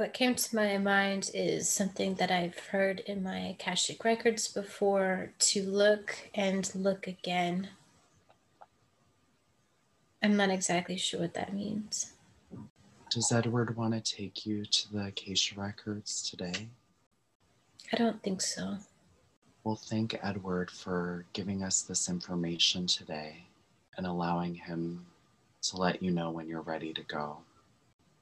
What 0.00 0.14
came 0.14 0.34
to 0.34 0.56
my 0.56 0.78
mind 0.78 1.30
is 1.34 1.68
something 1.68 2.14
that 2.14 2.30
I've 2.30 2.58
heard 2.58 3.00
in 3.00 3.22
my 3.22 3.48
Akashic 3.48 4.02
records 4.02 4.48
before 4.48 5.34
to 5.40 5.62
look 5.62 6.16
and 6.34 6.74
look 6.74 7.06
again. 7.06 7.68
I'm 10.22 10.38
not 10.38 10.48
exactly 10.48 10.96
sure 10.96 11.20
what 11.20 11.34
that 11.34 11.52
means. 11.52 12.14
Does 13.10 13.30
Edward 13.30 13.76
want 13.76 13.92
to 13.92 14.00
take 14.00 14.46
you 14.46 14.64
to 14.64 14.90
the 14.90 15.08
Akashic 15.08 15.58
records 15.58 16.30
today? 16.30 16.68
I 17.92 17.96
don't 17.98 18.22
think 18.22 18.40
so. 18.40 18.78
Well, 19.64 19.76
thank 19.76 20.18
Edward 20.22 20.70
for 20.70 21.26
giving 21.34 21.62
us 21.62 21.82
this 21.82 22.08
information 22.08 22.86
today 22.86 23.44
and 23.98 24.06
allowing 24.06 24.54
him 24.54 25.04
to 25.64 25.76
let 25.76 26.02
you 26.02 26.10
know 26.10 26.30
when 26.30 26.48
you're 26.48 26.62
ready 26.62 26.94
to 26.94 27.02
go. 27.02 27.40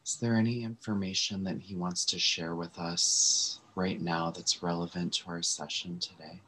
Is 0.09 0.17
there 0.17 0.37
any 0.37 0.65
information 0.65 1.45
that 1.45 1.59
he 1.61 1.75
wants 1.75 2.07
to 2.07 2.19
share 2.19 2.55
with 2.55 2.79
us 2.79 3.61
right 3.75 4.00
now 4.00 4.31
that's 4.31 4.62
relevant 4.62 5.12
to 5.12 5.29
our 5.29 5.43
session 5.43 5.99
today? 5.99 6.41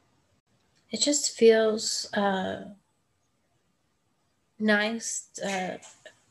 It 0.90 1.02
just 1.02 1.37
feels 1.37 2.09
uh, 2.14 2.62
nice, 4.59 5.29
uh, 5.45 5.76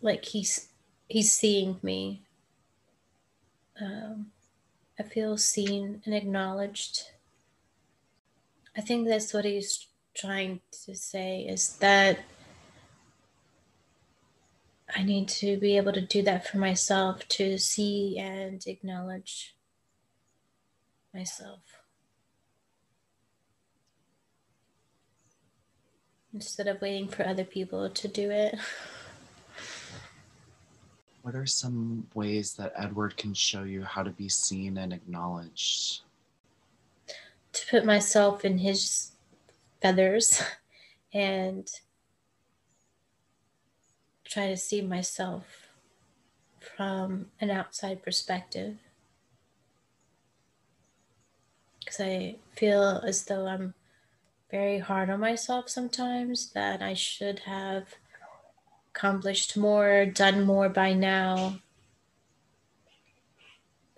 like 0.01 0.25
he's 0.25 0.69
he's 1.07 1.31
seeing 1.31 1.77
me. 1.83 2.23
Um, 3.79 4.31
I 4.97 5.03
feel 5.03 5.37
seen 5.37 6.01
and 6.05 6.15
acknowledged. 6.15 7.11
I 8.75 8.81
think 8.81 9.07
that's 9.07 9.35
what 9.35 9.45
he's 9.45 9.85
trying 10.15 10.61
to 10.83 10.95
say 10.95 11.41
is 11.41 11.77
that 11.77 12.21
I 14.95 15.03
need 15.03 15.27
to 15.29 15.57
be 15.57 15.77
able 15.77 15.93
to 15.93 16.01
do 16.01 16.23
that 16.23 16.47
for 16.47 16.57
myself 16.57 17.27
to 17.29 17.57
see 17.57 18.17
and 18.17 18.65
acknowledge 18.65 19.55
myself. 21.13 21.59
Instead 26.33 26.67
of 26.67 26.81
waiting 26.81 27.07
for 27.07 27.25
other 27.25 27.43
people 27.43 27.89
to 27.89 28.07
do 28.07 28.31
it. 28.31 28.55
What 31.21 31.35
are 31.35 31.45
some 31.45 32.07
ways 32.15 32.53
that 32.53 32.73
Edward 32.77 33.17
can 33.17 33.33
show 33.33 33.63
you 33.63 33.83
how 33.83 34.03
to 34.03 34.09
be 34.09 34.29
seen 34.29 34.77
and 34.77 34.93
acknowledged? 34.93 36.01
To 37.53 37.67
put 37.69 37.85
myself 37.85 38.45
in 38.45 38.57
his 38.57 39.11
feathers 39.81 40.41
and 41.13 41.69
try 44.29 44.47
to 44.47 44.57
see 44.57 44.81
myself 44.81 45.69
from 46.59 47.27
an 47.41 47.49
outside 47.49 48.03
perspective. 48.03 48.77
Because 51.79 51.99
I 51.99 52.35
feel 52.55 53.01
as 53.03 53.25
though 53.25 53.47
I'm 53.47 53.73
very 54.51 54.77
hard 54.79 55.09
on 55.09 55.19
myself 55.19 55.69
sometimes, 55.69 56.51
that 56.51 56.81
I 56.81 56.93
should 56.93 57.39
have 57.39 57.95
accomplished 58.93 59.57
more, 59.57 60.05
done 60.05 60.45
more 60.45 60.69
by 60.69 60.93
now. 60.93 61.59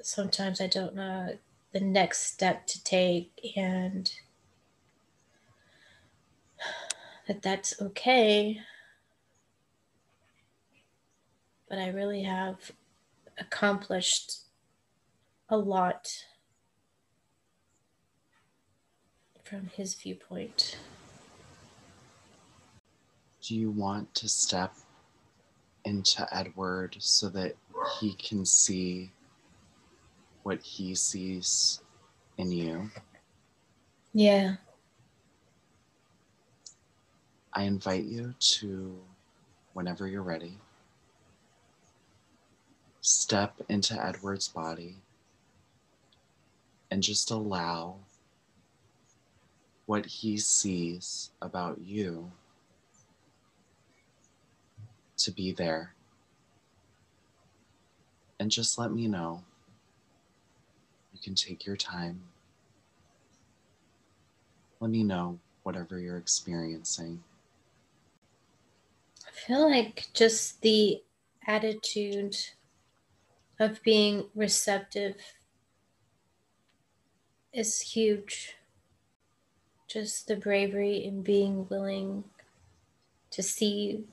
Sometimes 0.01 0.61
I 0.61 0.67
don't 0.67 0.95
know 0.95 1.37
the 1.73 1.81
next 1.81 2.31
step 2.31 2.67
to 2.67 2.83
take, 2.83 3.51
and 3.55 4.11
that 7.27 7.41
that's 7.41 7.81
okay. 7.81 8.61
But 11.71 11.79
I 11.79 11.87
really 11.87 12.23
have 12.23 12.73
accomplished 13.37 14.39
a 15.47 15.55
lot 15.55 16.11
from 19.45 19.67
his 19.67 19.93
viewpoint. 19.93 20.77
Do 23.41 23.55
you 23.55 23.71
want 23.71 24.13
to 24.15 24.27
step 24.27 24.73
into 25.85 26.27
Edward 26.35 26.97
so 26.99 27.29
that 27.29 27.55
he 28.01 28.15
can 28.15 28.45
see 28.45 29.13
what 30.43 30.61
he 30.61 30.93
sees 30.93 31.79
in 32.37 32.51
you? 32.51 32.91
Yeah. 34.11 34.55
I 37.53 37.63
invite 37.63 38.03
you 38.03 38.35
to, 38.39 38.99
whenever 39.71 40.05
you're 40.05 40.21
ready, 40.21 40.57
step 43.01 43.55
into 43.67 44.03
Edward's 44.03 44.47
body 44.47 44.95
and 46.91 47.01
just 47.01 47.31
allow 47.31 47.95
what 49.87 50.05
he 50.05 50.37
sees 50.37 51.31
about 51.41 51.81
you 51.81 52.31
to 55.17 55.31
be 55.31 55.51
there. 55.51 55.93
And 58.39 58.49
just 58.49 58.77
let 58.77 58.91
me 58.91 59.07
know. 59.07 59.43
You 61.13 61.19
can 61.21 61.35
take 61.35 61.65
your 61.65 61.75
time. 61.75 62.21
Let 64.79 64.89
me 64.89 65.03
know 65.03 65.39
whatever 65.63 65.99
you're 65.99 66.17
experiencing. 66.17 67.23
I 69.27 69.31
feel 69.31 69.69
like 69.69 70.07
just 70.13 70.61
the 70.61 71.03
attitude 71.45 72.35
of 73.61 73.81
being 73.83 74.25
receptive 74.35 75.15
is 77.53 77.79
huge 77.79 78.55
just 79.91 80.27
the 80.27 80.35
bravery 80.37 81.03
in 81.03 81.21
being 81.21 81.67
willing 81.67 82.23
to 83.29 83.43
see 83.43 84.05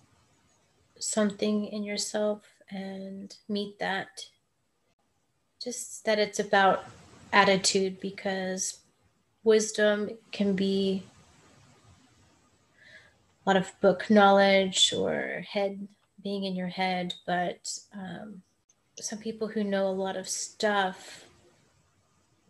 something 0.99 1.67
in 1.67 1.85
yourself 1.85 2.43
and 2.71 3.37
meet 3.49 3.78
that. 3.78 4.09
Just 5.62 6.05
that 6.05 6.19
it's 6.19 6.40
about 6.40 6.85
attitude 7.33 8.00
because 8.00 8.81
wisdom 9.45 10.11
can 10.33 10.57
be 10.57 11.05
a 13.47 13.50
lot 13.50 13.57
of 13.57 13.73
book 13.81 14.11
knowledge 14.11 14.93
or 14.93 15.45
head 15.49 15.87
being 16.25 16.43
in 16.43 16.57
your 16.57 16.69
head, 16.69 17.14
but 17.25 17.71
um, 17.95 18.43
some 19.00 19.19
people 19.19 19.49
who 19.49 19.64
know 19.64 19.87
a 19.87 19.90
lot 19.90 20.17
of 20.17 20.28
stuff 20.28 21.25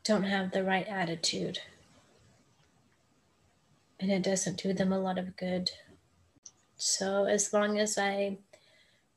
don't 0.05 0.25
have 0.25 0.53
the 0.53 0.65
right 0.65 0.87
attitude. 0.89 1.61
and 4.01 4.11
it 4.11 4.23
doesn't 4.23 4.63
do 4.63 4.73
them 4.73 4.93
a 4.93 4.99
lot 4.99 5.19
of 5.19 5.37
good. 5.37 5.71
So, 6.77 7.25
as 7.25 7.53
long 7.53 7.79
as 7.79 7.99
I 7.99 8.39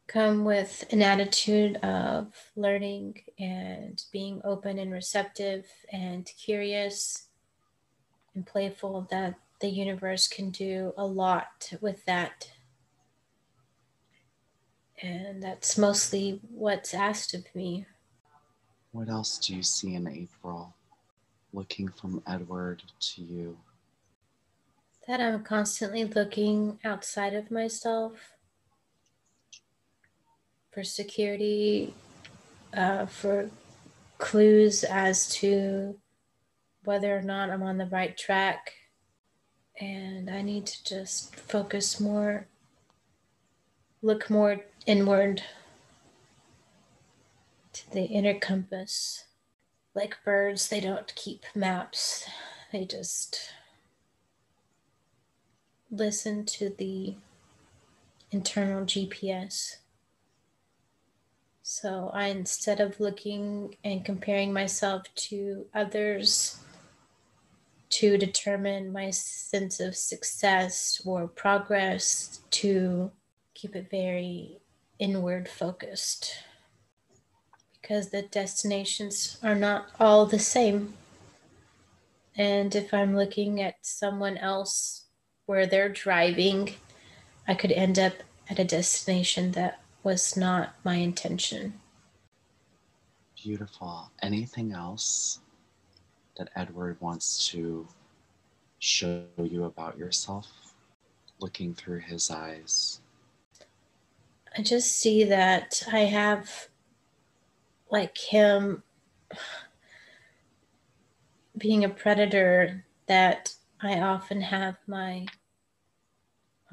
come 0.07 0.43
with 0.43 0.83
an 0.91 1.01
attitude 1.01 1.77
of 1.77 2.33
learning 2.55 3.21
and 3.39 4.03
being 4.11 4.41
open 4.43 4.79
and 4.79 4.91
receptive 4.91 5.65
and 5.91 6.29
curious 6.43 7.27
and 8.33 8.45
playful, 8.45 9.07
that 9.11 9.35
the 9.59 9.69
universe 9.69 10.27
can 10.27 10.50
do 10.50 10.93
a 10.97 11.05
lot 11.05 11.71
with 11.79 12.03
that. 12.05 12.51
And 15.01 15.41
that's 15.41 15.77
mostly 15.77 16.39
what's 16.50 16.93
asked 16.93 17.34
of 17.34 17.43
me. 17.55 17.88
What 18.91 19.10
else 19.10 19.39
do 19.39 19.55
you 19.55 19.63
see 19.63 19.96
in 19.96 20.08
April? 20.08 20.75
Looking 21.53 21.88
from 21.88 22.22
Edward 22.27 22.84
to 23.00 23.22
you. 23.22 23.58
That 25.08 25.20
I'm 25.20 25.43
constantly 25.43 26.05
looking 26.05 26.79
outside 26.86 27.34
of 27.34 27.50
myself 27.50 28.34
for 30.72 30.84
security, 30.84 31.93
uh, 32.74 33.08
for 33.08 33.50
clues 34.20 34.84
as 34.84 35.29
to 35.29 35.98
whether 36.84 37.17
or 37.17 37.22
not 37.22 37.50
I'm 37.50 37.63
on 37.63 37.77
the 37.77 37.88
right 37.88 38.15
track. 38.15 38.74
And 39.79 40.29
I 40.29 40.43
need 40.43 40.67
to 40.67 40.84
just 40.84 41.36
focus 41.36 42.00
more, 42.00 42.48
look 44.01 44.29
more 44.29 44.62
inward 44.85 45.43
to 47.73 47.91
the 47.91 48.03
inner 48.05 48.38
compass. 48.39 49.25
Like 49.93 50.17
birds, 50.23 50.69
they 50.69 50.79
don't 50.79 51.13
keep 51.15 51.43
maps, 51.53 52.25
they 52.71 52.85
just 52.85 53.51
listen 55.91 56.45
to 56.45 56.69
the 56.69 57.15
internal 58.31 58.85
GPS. 58.85 59.77
So 61.61 62.09
I, 62.13 62.27
instead 62.27 62.79
of 62.79 63.00
looking 63.00 63.75
and 63.83 64.03
comparing 64.03 64.53
myself 64.53 65.03
to 65.15 65.65
others 65.73 66.59
to 67.89 68.17
determine 68.17 68.93
my 68.93 69.09
sense 69.09 69.81
of 69.81 69.95
success 69.95 71.01
or 71.05 71.27
progress, 71.27 72.39
to 72.51 73.11
keep 73.53 73.75
it 73.75 73.89
very 73.91 74.61
inward 75.01 75.50
focused 75.50 76.36
because 77.81 78.12
the 78.12 78.22
destinations 78.22 79.38
are 79.43 79.55
not 79.55 79.88
all 80.00 80.27
the 80.27 80.39
same. 80.39 80.93
And 82.38 82.74
if 82.75 82.93
I'm 82.93 83.15
looking 83.15 83.62
at 83.62 83.75
someone 83.81 84.38
else 84.38 85.05
where 85.48 85.65
they're 85.65 85.89
driving, 85.89 86.75
I 87.48 87.55
could 87.55 87.72
end 87.72 87.98
up 87.98 88.13
at 88.50 88.60
a 88.60 88.63
destination 88.63 89.51
that 89.53 89.81
was 90.03 90.38
not 90.38 90.75
my 90.86 90.96
intention. 90.96 91.74
Beautiful. 93.36 94.12
Anything 94.22 94.72
else 94.72 95.39
that 96.38 96.50
Edward 96.55 96.98
wants 97.01 97.48
to 97.50 97.88
show 98.77 99.25
you 99.38 99.65
about 99.65 99.98
yourself, 99.98 100.48
looking 101.39 101.74
through 101.74 102.00
his 102.00 102.29
eyes? 102.29 103.00
I 104.58 104.62
just 104.62 104.91
see 104.91 105.24
that 105.25 105.84
I 105.91 106.00
have, 106.00 106.67
like 107.89 108.17
him, 108.17 108.84
being 111.58 111.84
a 111.84 111.89
predator, 111.89 112.86
that 113.08 113.55
I 113.81 114.00
often 114.00 114.41
have 114.41 114.77
my 114.88 115.27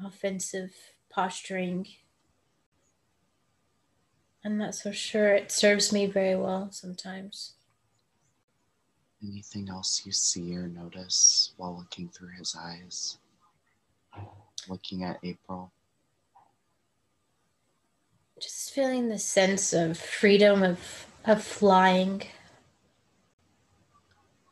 offensive 0.03 0.71
posturing 1.09 1.87
I'm 4.43 4.57
not 4.57 4.73
so 4.73 4.91
sure 4.91 5.33
it 5.33 5.51
serves 5.51 5.91
me 5.91 6.05
very 6.05 6.35
well 6.35 6.71
sometimes. 6.71 7.55
Anything 9.21 9.67
else 9.69 10.05
you 10.05 10.13
see 10.13 10.55
or 10.55 10.67
notice 10.67 11.51
while 11.57 11.77
looking 11.77 12.07
through 12.07 12.31
his 12.37 12.55
eyes? 12.57 13.17
Looking 14.69 15.03
at 15.03 15.19
April? 15.23 15.73
Just 18.39 18.71
feeling 18.71 19.09
the 19.09 19.19
sense 19.19 19.73
of 19.73 19.97
freedom 19.97 20.63
of, 20.63 21.07
of 21.25 21.43
flying. 21.43 22.23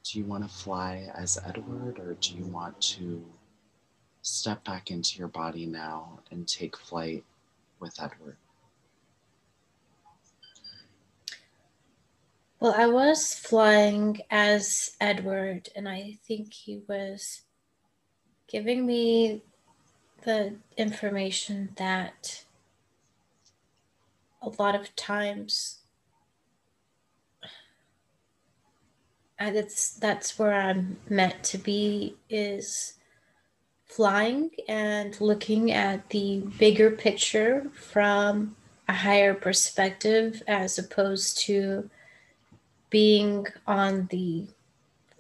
Do 0.04 0.19
you 0.19 0.26
want 0.26 0.43
to 0.43 0.54
fly 0.54 1.10
as 1.15 1.39
Edward 1.45 2.00
or 2.00 2.17
do 2.19 2.36
you 2.36 2.45
want 2.45 2.82
to 2.82 3.26
step 4.21 4.63
back 4.65 4.91
into 4.91 5.17
your 5.17 5.30
body 5.30 5.65
now 5.65 6.19
and 6.32 6.45
take 6.45 6.76
flight 6.76 7.23
with 7.80 7.95
Edward? 8.02 8.36
Well, 12.60 12.73
I 12.76 12.88
was 12.88 13.36
flying 13.36 14.19
as 14.32 14.95
Edward, 15.00 15.69
and 15.76 15.88
I 15.88 16.17
think 16.28 16.52
he 16.52 16.82
was 16.88 17.43
giving 18.47 18.86
me 18.86 19.43
the 20.23 20.56
information 20.76 21.69
that 21.76 22.43
a 24.41 24.50
lot 24.60 24.76
of 24.76 24.95
times 24.95 25.80
I, 29.39 29.52
that's 29.52 29.91
that's 29.91 30.39
where 30.39 30.54
I'm 30.54 30.97
meant 31.10 31.43
to 31.45 31.58
be 31.58 32.15
is 32.30 32.93
flying 33.86 34.50
and 34.67 35.19
looking 35.21 35.71
at 35.71 36.10
the 36.10 36.41
bigger 36.58 36.91
picture 36.91 37.67
from 37.73 38.56
a 38.88 38.93
higher 38.93 39.34
perspective 39.34 40.41
as 40.47 40.80
opposed 40.80 41.39
to 41.41 41.89
being 42.89 43.45
on 43.65 44.08
the 44.12 44.47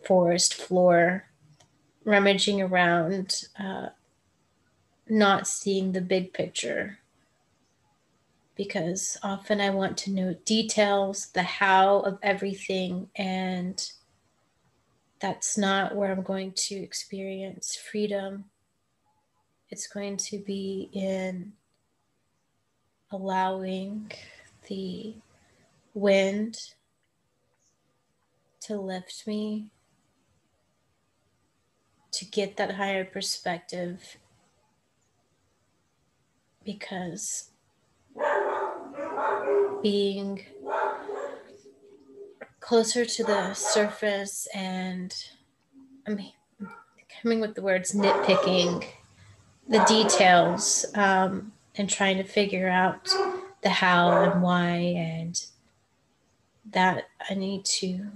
forest 0.05 0.53
floor, 0.53 1.25
rummaging 2.05 2.61
around, 2.61 3.43
uh, 3.59 3.89
not 5.09 5.47
seeing 5.47 5.91
the 5.91 6.01
big 6.01 6.33
picture. 6.33 6.99
Because 8.57 9.17
often 9.21 9.61
I 9.61 9.69
want 9.69 9.97
to 9.99 10.11
know 10.11 10.35
details, 10.43 11.27
the 11.27 11.43
how 11.43 11.99
of 11.99 12.17
everything, 12.23 13.07
and 13.15 13.87
that's 15.21 15.59
not 15.59 15.95
where 15.95 16.11
I'm 16.11 16.23
going 16.23 16.53
to 16.53 16.75
experience 16.75 17.75
freedom. 17.75 18.45
It's 19.69 19.87
going 19.87 20.17
to 20.17 20.39
be 20.39 20.89
in 20.91 21.53
allowing 23.11 24.11
the 24.67 25.13
wind 25.93 26.57
to 28.61 28.77
lift 28.77 29.27
me, 29.27 29.67
to 32.11 32.25
get 32.25 32.57
that 32.57 32.73
higher 32.73 33.05
perspective, 33.05 34.17
because 36.65 37.51
being 39.81 40.43
closer 42.59 43.05
to 43.05 43.23
the 43.23 43.53
surface 43.53 44.47
and 44.53 45.15
I'm 46.05 46.19
coming 47.21 47.39
with 47.39 47.55
the 47.55 47.61
words 47.61 47.93
nitpicking 47.93 48.85
the 49.67 49.83
details 49.85 50.85
um, 50.95 51.51
and 51.75 51.89
trying 51.89 52.17
to 52.17 52.23
figure 52.23 52.69
out 52.69 53.07
the 53.61 53.69
how 53.69 54.23
and 54.23 54.41
why 54.41 54.75
and 54.75 55.45
that 56.71 57.05
I 57.29 57.33
need 57.33 57.65
to 57.65 58.07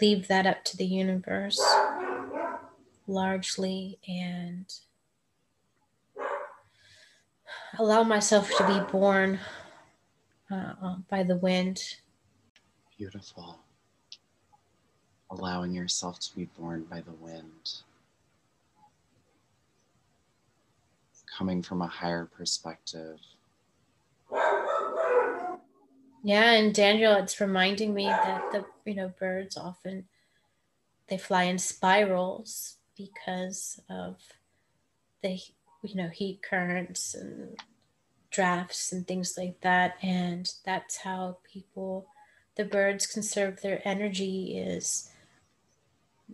leave 0.00 0.28
that 0.28 0.46
up 0.46 0.64
to 0.64 0.76
the 0.76 0.86
universe 0.86 1.60
largely 3.06 3.98
and 4.08 4.66
allow 7.78 8.02
myself 8.02 8.50
to 8.56 8.66
be 8.66 8.80
borne 8.90 9.38
uh, 10.50 10.96
by 11.08 11.22
the 11.22 11.36
wind. 11.36 11.96
Beautiful. 12.98 13.58
Allowing 15.30 15.72
yourself 15.72 16.20
to 16.20 16.36
be 16.36 16.44
borne 16.58 16.84
by 16.84 17.00
the 17.00 17.12
wind. 17.12 17.80
Coming 21.36 21.62
from 21.62 21.82
a 21.82 21.86
higher 21.86 22.26
perspective. 22.26 23.18
Yeah, 26.22 26.52
and 26.52 26.74
Daniel, 26.74 27.16
it's 27.16 27.40
reminding 27.40 27.92
me 27.92 28.06
that 28.06 28.42
the 28.52 28.64
you 28.84 28.94
know 28.94 29.12
birds 29.18 29.56
often 29.56 30.06
they 31.08 31.18
fly 31.18 31.44
in 31.44 31.58
spirals 31.58 32.76
because 32.96 33.80
of 33.90 34.16
the 35.22 35.38
you 35.84 35.94
know 35.94 36.08
heat 36.08 36.40
currents 36.42 37.14
and 37.14 37.58
drafts 38.30 38.92
and 38.92 39.06
things 39.06 39.36
like 39.38 39.60
that, 39.60 39.96
and 40.02 40.52
that's 40.64 40.98
how 40.98 41.38
people 41.52 42.06
the 42.56 42.64
birds 42.64 43.06
conserve 43.06 43.60
their 43.60 43.80
energy 43.84 44.56
is 44.58 45.10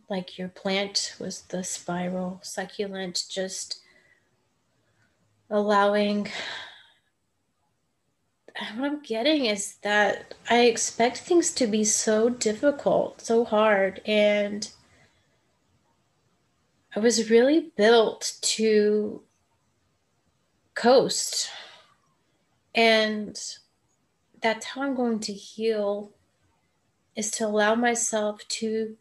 like 0.09 0.39
your 0.39 0.49
plant 0.49 1.15
was 1.19 1.43
the 1.43 1.65
spiral 1.65 2.41
succulent, 2.43 3.25
just 3.29 3.81
allowing. 5.49 6.29
What 8.77 8.91
I'm 8.91 9.03
getting 9.03 9.47
is 9.47 9.77
that 9.83 10.35
I 10.51 10.65
expect 10.65 11.19
things 11.19 11.51
to 11.53 11.67
be 11.67 11.85
so 11.85 12.29
difficult, 12.29 13.23
so 13.23 13.45
hard, 13.45 14.03
and 14.05 14.71
I 16.95 17.01
was 17.01 17.31
really 17.31 17.73
built 17.77 18.37
to 18.43 19.23
coast. 20.81 21.51
And 22.75 23.38
that's 24.40 24.64
how 24.64 24.83
I'm 24.83 24.95
going 24.95 25.21
to 25.21 25.33
heal 25.33 26.12
is 27.14 27.31
to 27.33 27.47
allow 27.47 27.75
myself 27.75 28.40
to 28.49 28.97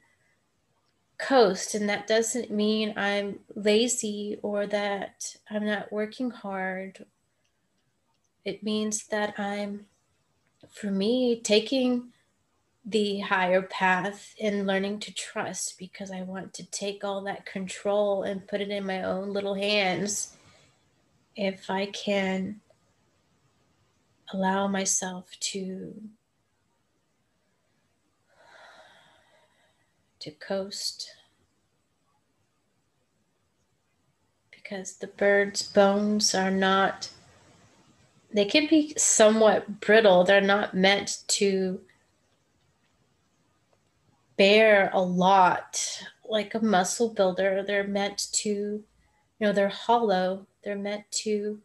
coast. 1.17 1.75
And 1.75 1.87
that 1.87 2.05
doesn't 2.05 2.51
mean 2.51 2.93
I'm 2.97 3.39
lazy 3.55 4.39
or 4.41 4.67
that 4.67 5.37
I'm 5.49 5.65
not 5.65 5.89
working 5.89 6.31
hard. 6.31 7.05
It 8.43 8.61
means 8.61 9.07
that 9.07 9.39
I'm, 9.39 9.85
for 10.69 10.91
me, 10.91 11.39
taking 11.39 12.09
the 12.85 13.19
higher 13.19 13.61
path 13.61 14.35
and 14.41 14.67
learning 14.67 14.99
to 15.01 15.13
trust 15.13 15.77
because 15.77 16.11
I 16.11 16.23
want 16.23 16.53
to 16.55 16.69
take 16.71 17.05
all 17.05 17.21
that 17.21 17.45
control 17.45 18.23
and 18.23 18.47
put 18.47 18.59
it 18.59 18.69
in 18.69 18.85
my 18.85 19.03
own 19.03 19.31
little 19.31 19.55
hands. 19.55 20.35
If 21.41 21.69
I 21.69 21.85
can 21.85 22.59
allow 24.33 24.67
myself 24.67 25.29
to 25.39 25.93
to 30.19 30.31
coast. 30.31 31.09
Because 34.51 34.97
the 34.97 35.07
bird's 35.07 35.63
bones 35.63 36.35
are 36.35 36.51
not 36.51 37.09
they 38.33 38.43
can 38.43 38.67
be 38.67 38.93
somewhat 38.97 39.79
brittle. 39.79 40.25
They're 40.25 40.41
not 40.41 40.73
meant 40.73 41.23
to 41.27 41.79
bear 44.35 44.91
a 44.93 45.01
lot. 45.01 46.03
Like 46.27 46.53
a 46.53 46.59
muscle 46.59 47.13
builder 47.13 47.63
they're 47.65 47.87
meant 47.87 48.27
to 48.33 48.49
you 48.49 48.83
know 49.39 49.53
they're 49.53 49.69
hollow 49.69 50.45
they're 50.63 50.75
meant 50.75 51.09
to 51.11 51.59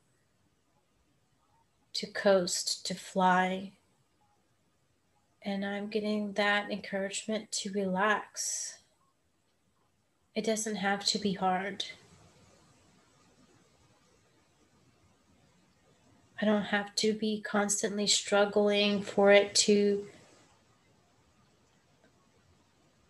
to 1.92 2.06
coast 2.06 2.84
to 2.86 2.94
fly 2.94 3.72
and 5.44 5.64
I'm 5.64 5.88
getting 5.88 6.32
that 6.32 6.70
encouragement 6.70 7.52
to 7.52 7.72
relax. 7.72 8.78
It 10.34 10.44
doesn't 10.44 10.76
have 10.76 11.04
to 11.06 11.18
be 11.18 11.34
hard. 11.34 11.84
I 16.40 16.46
don't 16.46 16.62
have 16.62 16.94
to 16.96 17.12
be 17.12 17.42
constantly 17.42 18.06
struggling 18.06 19.02
for 19.02 19.30
it 19.30 19.54
to 19.56 20.06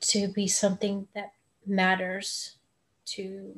to 0.01 0.29
be 0.29 0.47
something 0.47 1.09
that 1.15 1.33
matters 1.67 2.57
to 3.07 3.55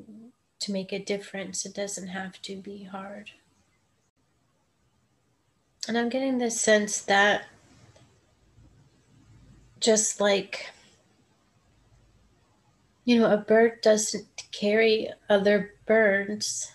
to 0.61 0.73
make 0.73 0.93
a 0.93 0.99
difference. 0.99 1.65
It 1.65 1.75
doesn't 1.75 2.09
have 2.09 2.41
to 2.43 2.57
be 2.57 2.85
hard. 2.85 3.31
And 5.89 5.97
I'm 5.97 6.09
getting 6.09 6.39
this 6.39 6.61
sense 6.61 7.01
that 7.03 7.47
just 9.79 10.21
like 10.21 10.71
you 13.05 13.19
know 13.19 13.31
a 13.31 13.37
bird 13.37 13.81
doesn't 13.83 14.27
carry 14.51 15.09
other 15.29 15.75
birds 15.87 16.73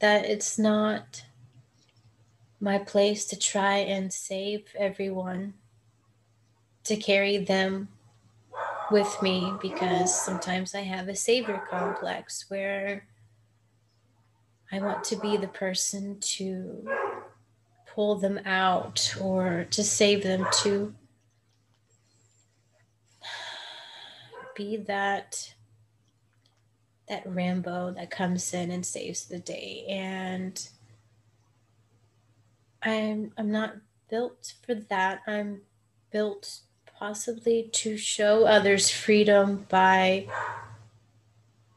that 0.00 0.26
it's 0.26 0.58
not 0.58 1.24
my 2.60 2.78
place 2.78 3.24
to 3.24 3.38
try 3.38 3.76
and 3.76 4.12
save 4.12 4.66
everyone 4.78 5.54
to 6.84 6.96
carry 6.96 7.38
them 7.38 7.88
with 8.90 9.20
me 9.22 9.52
because 9.60 10.14
sometimes 10.14 10.74
I 10.74 10.82
have 10.82 11.08
a 11.08 11.16
savior 11.16 11.62
complex 11.68 12.46
where 12.48 13.06
I 14.70 14.80
want 14.80 15.04
to 15.04 15.16
be 15.16 15.36
the 15.36 15.48
person 15.48 16.18
to 16.20 16.88
pull 17.94 18.16
them 18.16 18.40
out 18.44 19.16
or 19.20 19.66
to 19.70 19.82
save 19.82 20.22
them 20.22 20.46
to 20.62 20.94
be 24.54 24.76
that 24.76 25.54
that 27.08 27.22
Rambo 27.24 27.92
that 27.92 28.10
comes 28.10 28.52
in 28.52 28.70
and 28.70 28.84
saves 28.84 29.26
the 29.26 29.38
day. 29.38 29.84
And 29.88 30.68
I'm 32.82 33.32
I'm 33.38 33.50
not 33.50 33.76
built 34.10 34.54
for 34.64 34.74
that. 34.74 35.22
I'm 35.26 35.62
built 36.10 36.60
possibly 36.98 37.68
to 37.72 37.96
show 37.96 38.46
others 38.46 38.90
freedom 38.90 39.66
by 39.68 40.26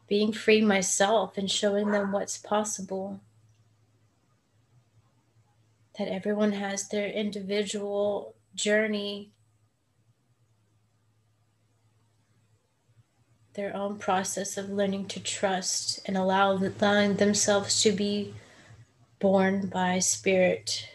being 0.07 0.33
free 0.33 0.61
myself 0.61 1.37
and 1.37 1.49
showing 1.49 1.91
them 1.91 2.11
what's 2.11 2.37
possible. 2.37 3.19
That 5.97 6.07
everyone 6.07 6.53
has 6.53 6.87
their 6.87 7.07
individual 7.07 8.35
journey 8.55 9.31
their 13.59 13.75
own 13.75 13.97
process 13.97 14.57
of 14.57 14.69
learning 14.69 15.05
to 15.05 15.19
trust 15.19 15.99
and 16.05 16.15
allow 16.15 16.53
allowing 16.53 17.15
themselves 17.15 17.81
to 17.81 17.91
be 17.91 18.33
borne 19.19 19.67
by 19.67 19.99
spirit. 19.99 20.87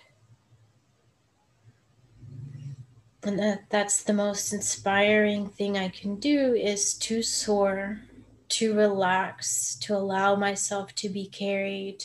And 3.27 3.39
that, 3.39 3.71
that's 3.71 4.03
the 4.03 4.13
most 4.13 4.53
inspiring 4.53 5.49
thing 5.49 5.79
I 5.79 5.89
can 5.89 6.17
do 6.17 6.53
is 6.53 6.93
to 6.99 7.23
soar, 7.23 8.03
to 8.51 8.75
relax, 8.75 9.77
to 9.77 9.97
allow 9.97 10.37
myself 10.37 10.95
to 10.97 11.09
be 11.09 11.27
carried 11.27 12.05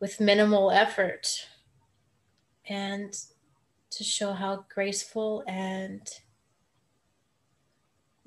with 0.00 0.20
minimal 0.20 0.72
effort 0.72 1.46
and 2.68 3.16
to 3.90 4.02
show 4.02 4.32
how 4.32 4.64
graceful 4.68 5.44
and 5.46 6.02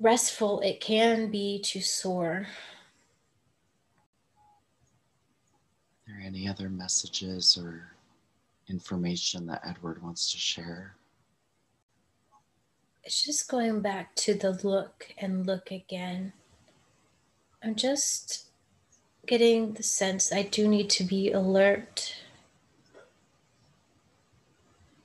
restful 0.00 0.60
it 0.60 0.80
can 0.80 1.30
be 1.30 1.60
to 1.64 1.82
soar. 1.82 2.46
Are 6.08 6.14
there 6.14 6.22
any 6.24 6.48
other 6.48 6.70
messages 6.70 7.58
or 7.60 7.92
information 8.68 9.46
that 9.46 9.62
Edward 9.66 10.02
wants 10.02 10.32
to 10.32 10.38
share? 10.38 10.96
It's 13.04 13.22
just 13.22 13.48
going 13.48 13.80
back 13.80 14.14
to 14.16 14.34
the 14.34 14.52
look 14.62 15.12
and 15.18 15.46
look 15.46 15.70
again. 15.70 16.32
I'm 17.62 17.74
just 17.74 18.46
getting 19.26 19.74
the 19.74 19.82
sense 19.82 20.32
I 20.32 20.42
do 20.42 20.68
need 20.68 20.90
to 20.90 21.04
be 21.04 21.30
alert 21.30 22.16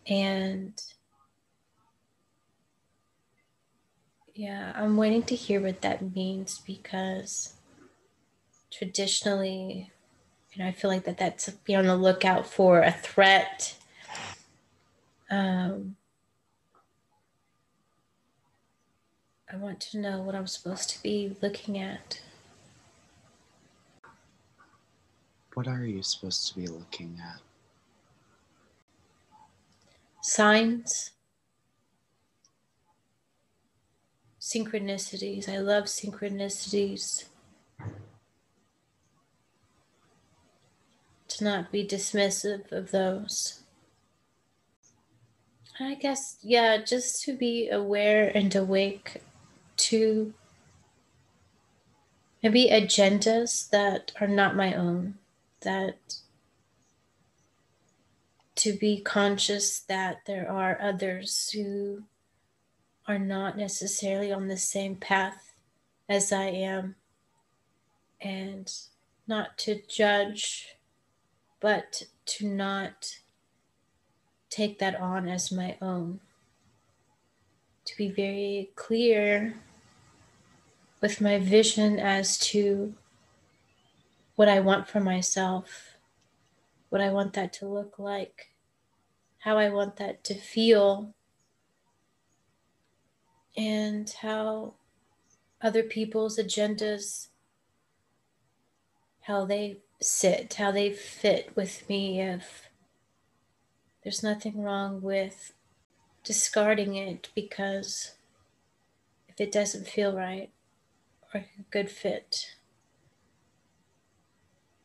and 0.07 0.81
Yeah, 4.38 4.71
I'm 4.75 4.97
waiting 4.97 5.23
to 5.23 5.36
hear 5.36 5.60
what 5.60 5.81
that 5.81 6.13
means 6.15 6.60
because 6.60 7.53
traditionally, 8.71 9.91
you 10.53 10.63
know, 10.63 10.69
I 10.69 10.73
feel 10.73 10.91
like 10.91 11.05
that 11.05 11.17
that's 11.17 11.49
be 11.49 11.73
on 11.73 11.88
the 11.88 11.95
lookout 11.95 12.45
for 12.45 12.81
a 12.83 12.91
threat. 12.91 13.75
Um, 15.31 15.96
I 19.51 19.55
want 19.55 19.79
to 19.79 19.97
know 19.97 20.21
what 20.21 20.36
I'm 20.36 20.47
supposed 20.47 20.89
to 20.89 21.01
be 21.01 21.36
looking 21.41 21.77
at. 21.77 22.21
What 25.53 25.67
are 25.67 25.86
you 25.86 26.03
supposed 26.03 26.47
to 26.49 26.55
be 26.55 26.67
looking 26.67 27.19
at? 27.23 27.39
Signs 30.21 31.12
synchronicities. 34.47 35.49
I 35.49 35.60
love 35.60 35.86
synchronicities. 35.86 37.25
To 41.29 41.43
not 41.43 41.71
be 41.71 41.86
dismissive 41.86 42.71
of 42.71 42.91
those. 42.91 43.62
I 45.79 45.93
guess, 45.95 46.38
yeah, 46.41 46.77
just 46.77 47.23
to 47.23 47.38
be 47.38 47.69
aware 47.69 48.31
and 48.33 48.55
awake 48.55 49.21
to 49.78 50.34
maybe 52.44 52.70
agendas 52.70 53.70
that 53.70 54.12
are 54.20 54.28
not 54.28 54.56
my 54.56 54.74
own, 54.74 55.16
that 55.62 56.16
to 58.56 58.74
be 58.74 59.02
conscious 59.02 59.80
that 59.80 60.22
there 60.26 60.52
are 60.52 60.80
others 60.82 61.50
who 61.52 62.04
are 63.08 63.20
not 63.20 63.58
necessarily 63.58 64.32
on 64.32 64.48
the 64.48 64.58
same 64.58 64.96
path 64.96 65.54
as 66.10 66.32
I 66.32 66.46
am, 66.46 66.96
and 68.20 68.72
not 69.28 69.58
to 69.60 69.82
judge, 69.88 70.76
but 71.60 72.04
to 72.26 72.48
not 72.48 73.18
take 74.50 74.80
that 74.80 75.00
on 75.00 75.28
as 75.28 75.52
my 75.52 75.78
own. 75.82 76.20
To 77.86 77.98
be 77.98 78.10
very 78.10 78.72
clear 78.76 79.56
with 81.01 81.21
my 81.21 81.38
vision 81.38 81.99
as 81.99 82.38
to 82.38 82.95
what 84.36 84.47
I 84.47 84.60
want 84.60 84.88
for 84.88 84.99
myself, 84.99 85.97
what 86.89 87.01
I 87.01 87.10
want 87.12 87.33
that 87.33 87.53
to 87.53 87.67
look 87.67 87.99
like, 87.99 88.51
how 89.39 89.57
I 89.57 89.69
want 89.69 89.97
that 89.97 90.23
to 90.25 90.36
feel, 90.36 91.13
and 93.55 94.10
how 94.21 94.73
other 95.62 95.83
people's 95.83 96.38
agendas, 96.38 97.27
how 99.21 99.45
they 99.45 99.79
sit, 99.99 100.53
how 100.55 100.71
they 100.71 100.91
fit 100.91 101.51
with 101.55 101.88
me. 101.89 102.21
If 102.21 102.69
there's 104.03 104.23
nothing 104.23 104.62
wrong 104.62 105.01
with 105.01 105.53
discarding 106.23 106.95
it 106.95 107.29
because 107.33 108.12
if 109.27 109.39
it 109.39 109.51
doesn't 109.51 109.88
feel 109.88 110.15
right 110.15 110.51
a 111.34 111.46
good 111.72 111.90
fit, 111.90 112.56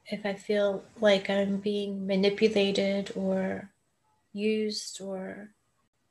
if 0.07 0.27
I 0.27 0.35
feel 0.35 0.85
like 1.01 1.31
I'm 1.31 1.59
being 1.59 2.07
manipulated 2.07 3.13
or 3.15 3.71
used 4.33 5.01
or 5.01 5.51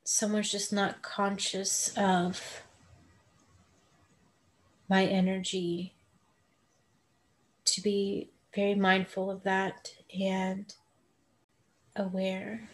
someone's 0.04 0.50
just 0.50 0.72
not 0.72 1.02
conscious 1.02 1.92
of 1.96 2.62
my 4.88 5.04
energy 5.04 5.94
to 7.64 7.80
be 7.80 8.30
very 8.54 8.74
mindful 8.74 9.30
of 9.30 9.42
that 9.44 9.92
and 10.18 10.74
aware. 11.96 12.68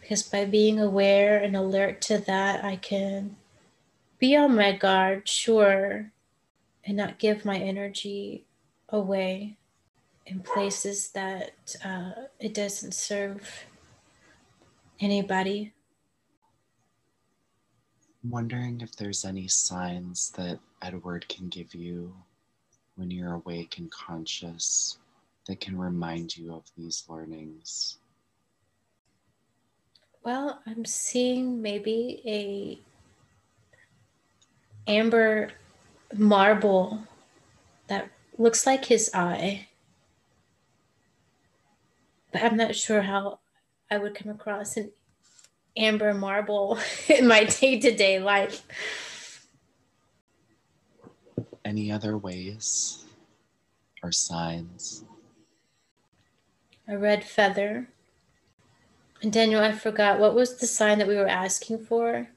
Because 0.00 0.22
by 0.22 0.44
being 0.44 0.78
aware 0.78 1.36
and 1.38 1.56
alert 1.56 2.00
to 2.02 2.18
that 2.18 2.64
i 2.64 2.76
can 2.76 3.36
be 4.20 4.36
on 4.36 4.54
my 4.54 4.70
guard 4.70 5.28
sure 5.28 6.12
and 6.86 6.96
not 6.96 7.18
give 7.18 7.44
my 7.44 7.58
energy 7.58 8.44
away 8.88 9.56
in 10.26 10.40
places 10.40 11.10
that 11.10 11.76
uh, 11.84 12.12
it 12.40 12.54
doesn't 12.54 12.94
serve 12.94 13.66
anybody 15.00 15.72
I'm 18.26 18.32
wondering 18.32 18.80
if 18.80 18.96
there's 18.96 19.24
any 19.24 19.46
signs 19.46 20.30
that 20.30 20.58
Edward 20.82 21.28
can 21.28 21.48
give 21.48 21.76
you 21.76 22.12
when 22.96 23.08
you're 23.08 23.34
awake 23.34 23.78
and 23.78 23.88
conscious 23.92 24.98
that 25.46 25.60
can 25.60 25.78
remind 25.78 26.36
you 26.36 26.52
of 26.52 26.64
these 26.76 27.04
learnings. 27.08 27.98
Well, 30.24 30.60
I'm 30.66 30.84
seeing 30.84 31.62
maybe 31.62 32.20
a 32.26 32.80
amber 34.90 35.52
marble 36.14 37.00
that 37.88 38.10
looks 38.38 38.66
like 38.66 38.86
his 38.86 39.10
eye. 39.14 39.68
But 42.32 42.42
I'm 42.42 42.56
not 42.56 42.74
sure 42.74 43.02
how 43.02 43.40
I 43.90 43.98
would 43.98 44.14
come 44.14 44.30
across 44.30 44.76
an 44.76 44.90
amber 45.76 46.12
marble 46.14 46.78
in 47.08 47.26
my 47.26 47.44
day 47.44 47.78
to 47.80 47.94
day 47.94 48.18
life. 48.18 49.46
Any 51.64 51.90
other 51.90 52.16
ways 52.16 53.04
or 54.02 54.12
signs? 54.12 55.04
A 56.88 56.96
red 56.96 57.24
feather. 57.24 57.88
And 59.22 59.32
Daniel, 59.32 59.62
I 59.62 59.72
forgot 59.72 60.20
what 60.20 60.34
was 60.34 60.56
the 60.56 60.66
sign 60.66 60.98
that 60.98 61.08
we 61.08 61.16
were 61.16 61.26
asking 61.26 61.84
for? 61.84 62.28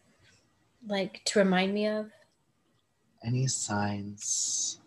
Like 0.87 1.21
to 1.25 1.39
remind 1.39 1.73
me 1.73 1.85
of? 1.87 2.09
Any 3.23 3.47
signs 3.47 4.79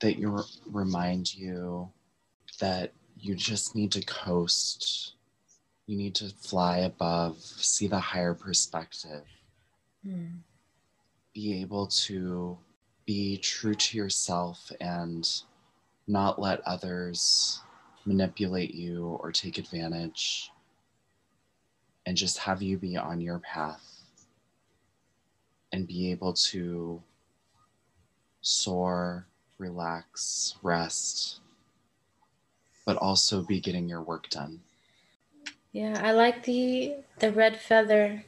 that 0.00 0.18
you 0.18 0.42
remind 0.70 1.34
you 1.34 1.90
that 2.60 2.92
you 3.18 3.34
just 3.34 3.74
need 3.74 3.92
to 3.92 4.02
coast 4.02 5.16
you 5.86 5.96
need 5.96 6.14
to 6.16 6.28
fly 6.30 6.78
above, 6.78 7.38
see 7.38 7.86
the 7.86 7.98
higher 7.98 8.34
perspective, 8.34 9.22
mm. 10.06 10.32
be 11.32 11.60
able 11.60 11.86
to 11.86 12.58
be 13.06 13.38
true 13.38 13.74
to 13.74 13.96
yourself 13.96 14.72
and 14.80 15.28
not 16.08 16.40
let 16.40 16.60
others 16.66 17.60
manipulate 18.04 18.74
you 18.74 19.18
or 19.20 19.30
take 19.30 19.58
advantage, 19.58 20.50
and 22.04 22.16
just 22.16 22.38
have 22.38 22.62
you 22.62 22.76
be 22.76 22.96
on 22.96 23.20
your 23.20 23.38
path 23.40 24.02
and 25.72 25.86
be 25.86 26.10
able 26.10 26.32
to 26.32 27.00
soar, 28.46 29.26
relax, 29.58 30.54
rest, 30.62 31.40
but 32.84 32.96
also 32.96 33.42
be 33.42 33.60
getting 33.60 33.88
your 33.88 34.00
work 34.00 34.30
done. 34.30 34.62
Yeah, 35.72 36.00
I 36.02 36.12
like 36.12 36.44
the 36.44 36.94
the 37.18 37.32
red 37.32 37.58
feather. 37.58 38.24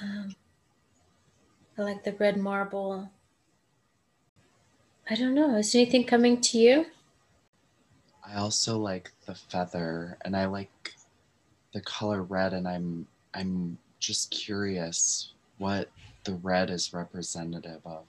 Um, 0.00 0.34
I 1.78 1.82
like 1.82 2.04
the 2.04 2.12
red 2.12 2.38
marble. 2.38 3.10
I 5.08 5.14
don't 5.14 5.34
know. 5.34 5.56
Is 5.56 5.74
anything 5.74 6.04
coming 6.04 6.40
to 6.40 6.58
you? 6.58 6.86
I 8.24 8.36
also 8.36 8.78
like 8.78 9.12
the 9.26 9.34
feather, 9.34 10.18
and 10.24 10.36
I 10.36 10.46
like 10.46 10.94
the 11.72 11.80
color 11.80 12.22
red, 12.22 12.54
and 12.54 12.66
I'm 12.66 13.06
I'm 13.34 13.78
just 14.00 14.30
curious 14.30 15.32
what 15.58 15.90
the 16.26 16.34
red 16.34 16.70
is 16.70 16.92
representative 16.92 17.80
of 17.86 18.04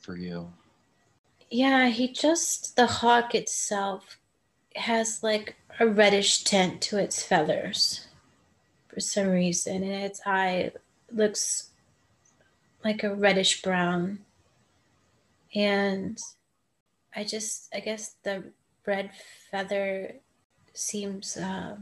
for 0.00 0.16
you. 0.16 0.52
Yeah, 1.50 1.88
he 1.88 2.12
just 2.12 2.76
the 2.76 2.86
hawk 2.86 3.34
itself 3.34 4.18
has 4.76 5.22
like 5.22 5.56
a 5.80 5.86
reddish 5.86 6.44
tint 6.44 6.80
to 6.82 6.98
its 6.98 7.22
feathers 7.22 8.06
for 8.88 9.00
some 9.00 9.28
reason, 9.28 9.82
and 9.82 10.04
its 10.04 10.20
eye 10.24 10.70
looks 11.10 11.70
like 12.84 13.02
a 13.02 13.14
reddish 13.14 13.62
brown. 13.62 14.20
And 15.54 16.18
I 17.14 17.24
just, 17.24 17.74
I 17.74 17.80
guess 17.80 18.16
the 18.22 18.44
red 18.86 19.10
feather 19.50 20.14
seems 20.74 21.36
uh, 21.36 21.76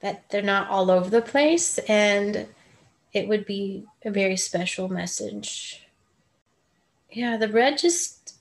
that 0.00 0.30
they're 0.30 0.42
not 0.42 0.68
all 0.68 0.90
over 0.90 1.10
the 1.10 1.22
place, 1.22 1.78
and 1.78 2.46
it 3.12 3.28
would 3.28 3.44
be 3.44 3.84
a 4.04 4.10
very 4.10 4.36
special 4.36 4.88
message. 4.88 5.86
Yeah, 7.10 7.36
the 7.36 7.48
red 7.48 7.78
just 7.78 8.36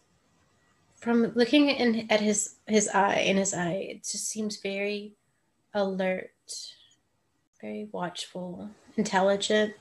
from 0.95 1.33
looking 1.33 1.69
in 1.69 2.07
at 2.09 2.21
his 2.21 2.55
his 2.67 2.87
eye 2.89 3.21
in 3.21 3.35
his 3.35 3.55
eye 3.55 3.87
it 3.89 4.03
just 4.03 4.29
seems 4.29 4.57
very 4.57 5.13
alert 5.73 6.29
very 7.59 7.87
watchful 7.91 8.69
intelligent. 8.97 9.73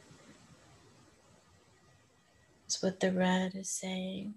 That's 2.63 2.83
what 2.83 3.01
the 3.01 3.11
red 3.13 3.55
is 3.55 3.71
saying. 3.71 4.35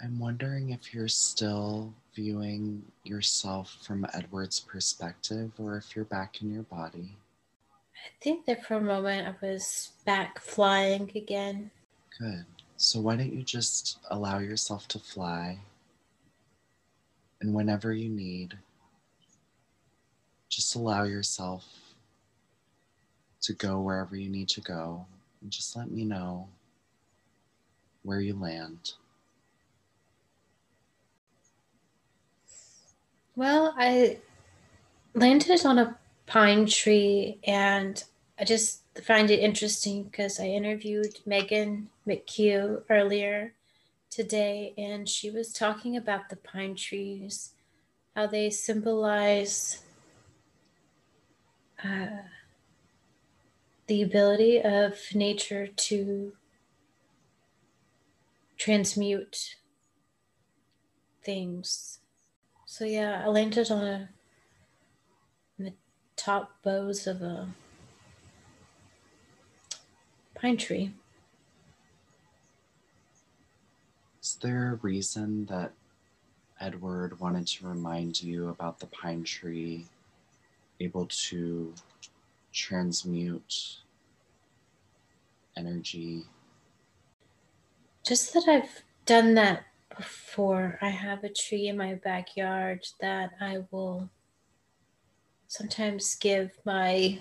I'm 0.00 0.20
wondering 0.20 0.70
if 0.70 0.94
you're 0.94 1.08
still 1.08 1.92
viewing 2.14 2.84
yourself 3.02 3.78
from 3.82 4.06
edward's 4.14 4.60
perspective 4.60 5.50
or 5.58 5.76
if 5.76 5.96
you're 5.96 6.04
back 6.04 6.40
in 6.40 6.52
your 6.52 6.62
body 6.64 7.16
i 8.06 8.10
think 8.22 8.46
that 8.46 8.64
for 8.64 8.74
a 8.74 8.80
moment 8.80 9.26
i 9.26 9.46
was 9.46 9.92
back 10.04 10.40
flying 10.40 11.10
again 11.14 11.70
good 12.18 12.44
so, 12.80 13.00
why 13.00 13.16
don't 13.16 13.32
you 13.32 13.42
just 13.42 13.98
allow 14.08 14.38
yourself 14.38 14.86
to 14.88 15.00
fly? 15.00 15.58
And 17.40 17.52
whenever 17.52 17.92
you 17.92 18.08
need, 18.08 18.56
just 20.48 20.76
allow 20.76 21.02
yourself 21.02 21.66
to 23.42 23.52
go 23.52 23.80
wherever 23.80 24.14
you 24.14 24.30
need 24.30 24.48
to 24.50 24.60
go. 24.60 25.04
And 25.42 25.50
just 25.50 25.76
let 25.76 25.90
me 25.90 26.04
know 26.04 26.46
where 28.04 28.20
you 28.20 28.38
land. 28.38 28.92
Well, 33.34 33.74
I 33.76 34.18
landed 35.14 35.66
on 35.66 35.80
a 35.80 35.98
pine 36.28 36.66
tree 36.66 37.38
and 37.44 38.04
I 38.38 38.44
just 38.44 38.82
find 39.02 39.30
it 39.30 39.40
interesting 39.40 40.04
because 40.04 40.38
I 40.38 40.44
interviewed 40.44 41.18
Megan 41.26 41.88
McHugh 42.06 42.82
earlier 42.88 43.54
today, 44.10 44.74
and 44.78 45.08
she 45.08 45.28
was 45.30 45.52
talking 45.52 45.96
about 45.96 46.28
the 46.28 46.36
pine 46.36 46.76
trees, 46.76 47.54
how 48.14 48.28
they 48.28 48.48
symbolize 48.50 49.82
uh, 51.84 52.22
the 53.88 54.02
ability 54.02 54.60
of 54.62 54.98
nature 55.14 55.66
to 55.66 56.32
transmute 58.56 59.56
things. 61.24 61.98
So 62.66 62.84
yeah, 62.84 63.22
I 63.24 63.28
landed 63.28 63.70
on 63.70 63.84
a 63.84 64.08
top 66.18 66.50
boughs 66.62 67.06
of 67.06 67.22
a 67.22 67.48
pine 70.34 70.56
tree. 70.56 70.92
Is 74.20 74.36
there 74.42 74.72
a 74.72 74.74
reason 74.76 75.46
that 75.46 75.72
Edward 76.60 77.18
wanted 77.20 77.46
to 77.46 77.68
remind 77.68 78.20
you 78.22 78.48
about 78.48 78.80
the 78.80 78.86
pine 78.86 79.22
tree, 79.22 79.86
able 80.80 81.06
to 81.06 81.72
transmute 82.52 83.78
energy? 85.56 86.24
Just 88.04 88.34
that 88.34 88.44
I've 88.48 88.82
done 89.06 89.34
that 89.34 89.66
before. 89.96 90.78
I 90.82 90.90
have 90.90 91.24
a 91.24 91.28
tree 91.32 91.68
in 91.68 91.76
my 91.76 91.94
backyard 91.94 92.86
that 93.00 93.30
I 93.40 93.64
will 93.70 94.10
sometimes 95.48 96.14
give 96.14 96.50
my 96.64 97.18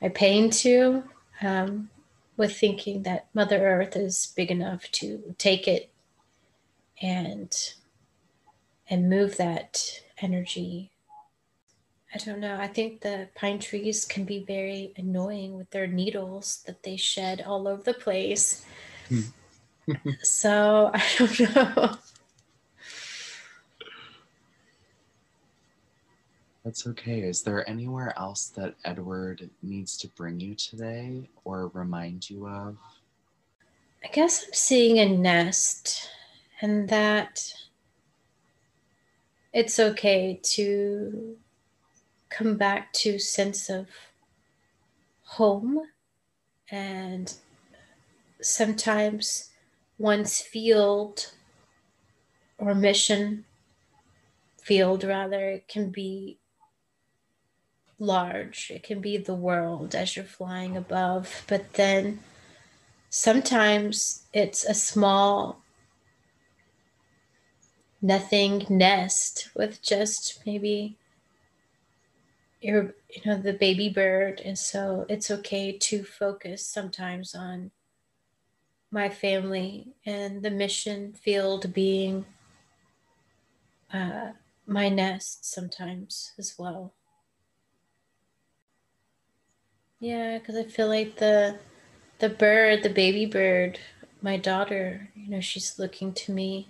my 0.00 0.08
pain 0.08 0.48
to 0.48 1.02
um, 1.42 1.90
with 2.36 2.56
thinking 2.56 3.02
that 3.02 3.26
Mother 3.34 3.58
Earth 3.58 3.96
is 3.96 4.32
big 4.36 4.50
enough 4.50 4.90
to 4.92 5.34
take 5.36 5.68
it 5.68 5.90
and 7.02 7.74
and 8.88 9.10
move 9.10 9.36
that 9.36 10.00
energy. 10.18 10.90
I 12.14 12.18
don't 12.18 12.40
know. 12.40 12.56
I 12.58 12.68
think 12.68 13.02
the 13.02 13.28
pine 13.34 13.58
trees 13.58 14.06
can 14.06 14.24
be 14.24 14.42
very 14.44 14.94
annoying 14.96 15.58
with 15.58 15.68
their 15.70 15.86
needles 15.86 16.62
that 16.66 16.82
they 16.82 16.96
shed 16.96 17.44
all 17.46 17.68
over 17.68 17.82
the 17.82 17.92
place. 17.92 18.64
so 20.22 20.90
I 20.94 21.02
don't 21.18 21.40
know. 21.54 21.98
That's 26.68 26.86
okay. 26.86 27.22
Is 27.22 27.40
there 27.40 27.66
anywhere 27.66 28.12
else 28.18 28.48
that 28.48 28.74
Edward 28.84 29.48
needs 29.62 29.96
to 29.96 30.08
bring 30.08 30.38
you 30.38 30.54
today 30.54 31.26
or 31.44 31.68
remind 31.68 32.28
you 32.28 32.46
of? 32.46 32.76
I 34.04 34.08
guess 34.08 34.44
I'm 34.44 34.52
seeing 34.52 34.98
a 34.98 35.08
nest 35.08 36.10
and 36.60 36.86
that 36.90 37.54
it's 39.54 39.78
okay 39.78 40.40
to 40.42 41.38
come 42.28 42.58
back 42.58 42.92
to 42.92 43.18
sense 43.18 43.70
of 43.70 43.86
home 45.22 45.80
and 46.70 47.32
sometimes 48.42 49.48
one's 49.98 50.42
field 50.42 51.32
or 52.58 52.74
mission 52.74 53.46
field 54.60 55.02
rather 55.02 55.62
can 55.66 55.88
be 55.88 56.36
large. 57.98 58.70
It 58.74 58.82
can 58.82 59.00
be 59.00 59.16
the 59.16 59.34
world 59.34 59.94
as 59.94 60.16
you're 60.16 60.24
flying 60.24 60.76
above 60.76 61.44
but 61.48 61.74
then 61.74 62.20
sometimes 63.10 64.24
it's 64.32 64.64
a 64.64 64.74
small 64.74 65.60
nothing 68.00 68.64
nest 68.68 69.50
with 69.54 69.82
just 69.82 70.40
maybe 70.46 70.96
your 72.60 72.94
you 73.10 73.22
know 73.24 73.36
the 73.36 73.52
baby 73.52 73.88
bird. 73.88 74.40
And 74.44 74.58
so 74.58 75.06
it's 75.08 75.30
okay 75.30 75.72
to 75.72 76.04
focus 76.04 76.66
sometimes 76.66 77.34
on 77.34 77.70
my 78.90 79.08
family 79.08 79.94
and 80.06 80.42
the 80.42 80.50
mission 80.50 81.12
field 81.12 81.72
being 81.74 82.24
uh, 83.92 84.32
my 84.66 84.88
nest 84.88 85.44
sometimes 85.44 86.32
as 86.38 86.54
well 86.58 86.92
yeah 90.00 90.38
because 90.38 90.56
i 90.56 90.62
feel 90.62 90.88
like 90.88 91.16
the 91.16 91.58
the 92.18 92.28
bird 92.28 92.82
the 92.82 92.90
baby 92.90 93.26
bird 93.26 93.78
my 94.20 94.36
daughter 94.36 95.08
you 95.14 95.28
know 95.28 95.40
she's 95.40 95.78
looking 95.78 96.12
to 96.12 96.32
me. 96.32 96.68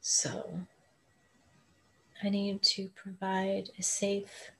So 0.00 0.60
I 2.22 2.28
need 2.28 2.62
to 2.62 2.90
provide 2.94 3.70
a 3.78 3.82
safe, 3.82 4.50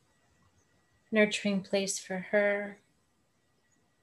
nurturing 1.11 1.63
place 1.63 1.99
for 1.99 2.27
her 2.31 2.79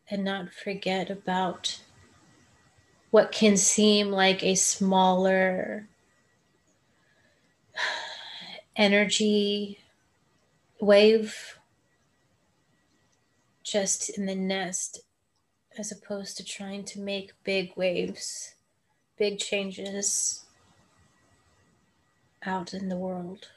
and 0.10 0.24
not 0.24 0.54
forget 0.54 1.10
about 1.10 1.82
what 3.12 3.32
can 3.32 3.58
seem 3.58 4.12
like 4.12 4.44
a 4.44 4.56
smaller 4.56 5.88
energy 8.76 9.80
wave 10.84 11.58
just 13.64 14.10
in 14.18 14.26
the 14.26 14.36
nest 14.36 15.02
as 15.78 15.92
opposed 15.92 16.38
to 16.38 16.46
trying 16.46 16.84
to 16.84 17.00
make 17.00 17.32
big 17.44 17.72
waves, 17.76 18.56
big 19.18 19.40
changes 19.40 20.46
out 22.46 22.74
in 22.74 22.90
the 22.90 22.98
world. 22.98 23.48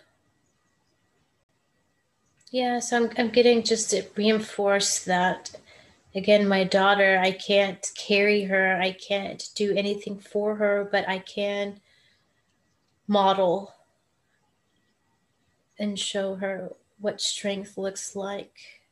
Yeah, 2.50 2.78
so 2.78 2.96
I'm, 2.96 3.10
I'm 3.18 3.30
getting 3.30 3.62
just 3.62 3.90
to 3.90 4.04
reinforce 4.16 5.04
that. 5.04 5.50
Again, 6.14 6.48
my 6.48 6.64
daughter, 6.64 7.20
I 7.22 7.32
can't 7.32 7.90
carry 7.94 8.44
her, 8.44 8.80
I 8.80 8.92
can't 8.92 9.50
do 9.54 9.74
anything 9.76 10.18
for 10.18 10.56
her, 10.56 10.88
but 10.90 11.06
I 11.06 11.18
can 11.18 11.80
model 13.06 13.74
and 15.78 15.98
show 15.98 16.36
her 16.36 16.72
what 16.98 17.20
strength 17.20 17.76
looks 17.76 18.16
like 18.16 18.82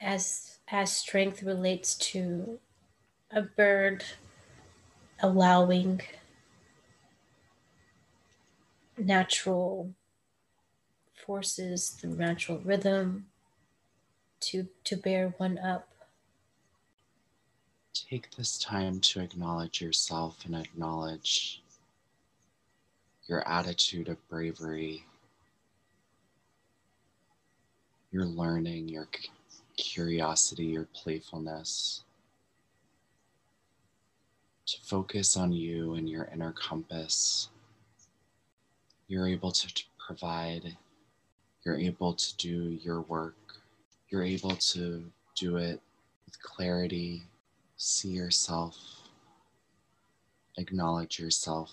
as 0.00 0.58
as 0.68 0.92
strength 0.92 1.42
relates 1.42 1.94
to 1.96 2.58
a 3.30 3.42
bird 3.42 4.04
allowing 5.22 6.00
natural 8.96 9.94
forces, 11.14 11.96
the 12.00 12.08
natural 12.08 12.58
rhythm 12.58 13.26
to 14.40 14.68
to 14.84 14.96
bear 14.96 15.34
one 15.36 15.58
up. 15.58 15.88
Take 17.92 18.30
this 18.36 18.58
time 18.58 19.00
to 19.00 19.20
acknowledge 19.20 19.80
yourself 19.82 20.44
and 20.44 20.54
acknowledge 20.54 21.62
your 23.30 23.46
attitude 23.46 24.08
of 24.08 24.28
bravery, 24.28 25.06
your 28.10 28.24
learning, 28.24 28.88
your 28.88 29.06
curiosity, 29.76 30.64
your 30.64 30.88
playfulness. 30.92 32.02
To 34.66 34.76
focus 34.82 35.36
on 35.36 35.52
you 35.52 35.94
and 35.94 36.10
your 36.10 36.28
inner 36.32 36.52
compass. 36.52 37.50
You're 39.06 39.28
able 39.28 39.52
to 39.52 39.84
provide, 40.04 40.76
you're 41.64 41.78
able 41.78 42.14
to 42.14 42.36
do 42.36 42.78
your 42.82 43.02
work, 43.02 43.36
you're 44.08 44.24
able 44.24 44.56
to 44.56 45.04
do 45.36 45.56
it 45.56 45.80
with 46.26 46.42
clarity, 46.42 47.22
see 47.76 48.08
yourself, 48.08 48.76
acknowledge 50.56 51.20
yourself. 51.20 51.70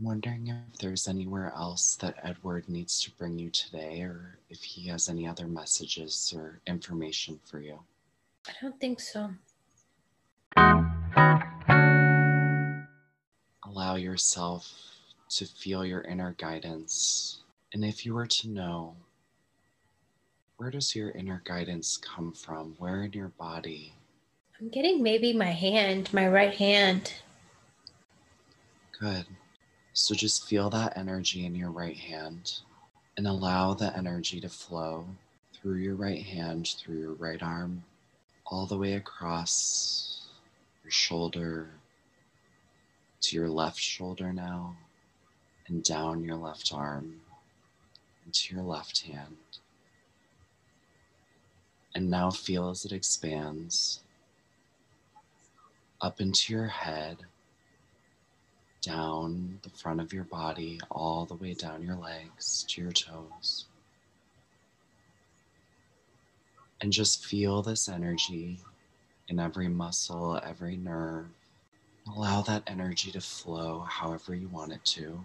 Wondering 0.00 0.46
if 0.46 0.78
there's 0.78 1.08
anywhere 1.08 1.52
else 1.56 1.96
that 1.96 2.14
Edward 2.22 2.68
needs 2.68 3.00
to 3.00 3.10
bring 3.12 3.36
you 3.36 3.50
today, 3.50 4.00
or 4.02 4.38
if 4.48 4.62
he 4.62 4.88
has 4.88 5.08
any 5.08 5.26
other 5.26 5.48
messages 5.48 6.32
or 6.36 6.60
information 6.68 7.40
for 7.44 7.58
you. 7.58 7.80
I 8.46 8.52
don't 8.62 8.78
think 8.80 9.00
so. 9.00 9.30
Allow 13.66 13.96
yourself 13.96 14.72
to 15.30 15.46
feel 15.46 15.84
your 15.84 16.02
inner 16.02 16.34
guidance. 16.38 17.42
And 17.72 17.84
if 17.84 18.06
you 18.06 18.14
were 18.14 18.26
to 18.26 18.48
know, 18.48 18.94
where 20.58 20.70
does 20.70 20.94
your 20.94 21.10
inner 21.10 21.42
guidance 21.44 21.96
come 21.96 22.32
from? 22.32 22.76
Where 22.78 23.02
in 23.02 23.12
your 23.12 23.28
body? 23.28 23.94
I'm 24.60 24.68
getting 24.68 25.02
maybe 25.02 25.32
my 25.32 25.50
hand, 25.50 26.14
my 26.14 26.28
right 26.28 26.54
hand. 26.54 27.14
Good. 29.00 29.26
So 30.00 30.14
just 30.14 30.46
feel 30.46 30.70
that 30.70 30.96
energy 30.96 31.44
in 31.44 31.56
your 31.56 31.72
right 31.72 31.96
hand 31.96 32.60
and 33.16 33.26
allow 33.26 33.74
the 33.74 33.94
energy 33.96 34.40
to 34.40 34.48
flow 34.48 35.04
through 35.52 35.78
your 35.78 35.96
right 35.96 36.22
hand, 36.22 36.68
through 36.78 37.00
your 37.00 37.14
right 37.14 37.42
arm, 37.42 37.82
all 38.46 38.64
the 38.64 38.78
way 38.78 38.92
across 38.92 40.28
your 40.84 40.92
shoulder 40.92 41.70
to 43.22 43.36
your 43.36 43.48
left 43.48 43.80
shoulder 43.80 44.32
now 44.32 44.76
and 45.66 45.82
down 45.82 46.22
your 46.22 46.36
left 46.36 46.72
arm 46.72 47.20
into 48.24 48.54
your 48.54 48.62
left 48.62 49.00
hand. 49.02 49.36
And 51.96 52.08
now 52.08 52.30
feel 52.30 52.70
as 52.70 52.84
it 52.84 52.92
expands 52.92 53.98
up 56.00 56.20
into 56.20 56.52
your 56.52 56.68
head, 56.68 57.24
down 58.88 59.58
the 59.62 59.68
front 59.68 60.00
of 60.00 60.14
your 60.14 60.24
body, 60.24 60.80
all 60.90 61.26
the 61.26 61.34
way 61.34 61.52
down 61.52 61.82
your 61.82 61.96
legs 61.96 62.64
to 62.68 62.80
your 62.80 62.92
toes. 62.92 63.66
And 66.80 66.90
just 66.90 67.26
feel 67.26 67.60
this 67.60 67.88
energy 67.88 68.60
in 69.28 69.38
every 69.38 69.68
muscle, 69.68 70.40
every 70.42 70.76
nerve. 70.76 71.26
Allow 72.16 72.40
that 72.42 72.62
energy 72.66 73.10
to 73.12 73.20
flow 73.20 73.80
however 73.80 74.34
you 74.34 74.48
want 74.48 74.72
it 74.72 74.84
to. 74.86 75.20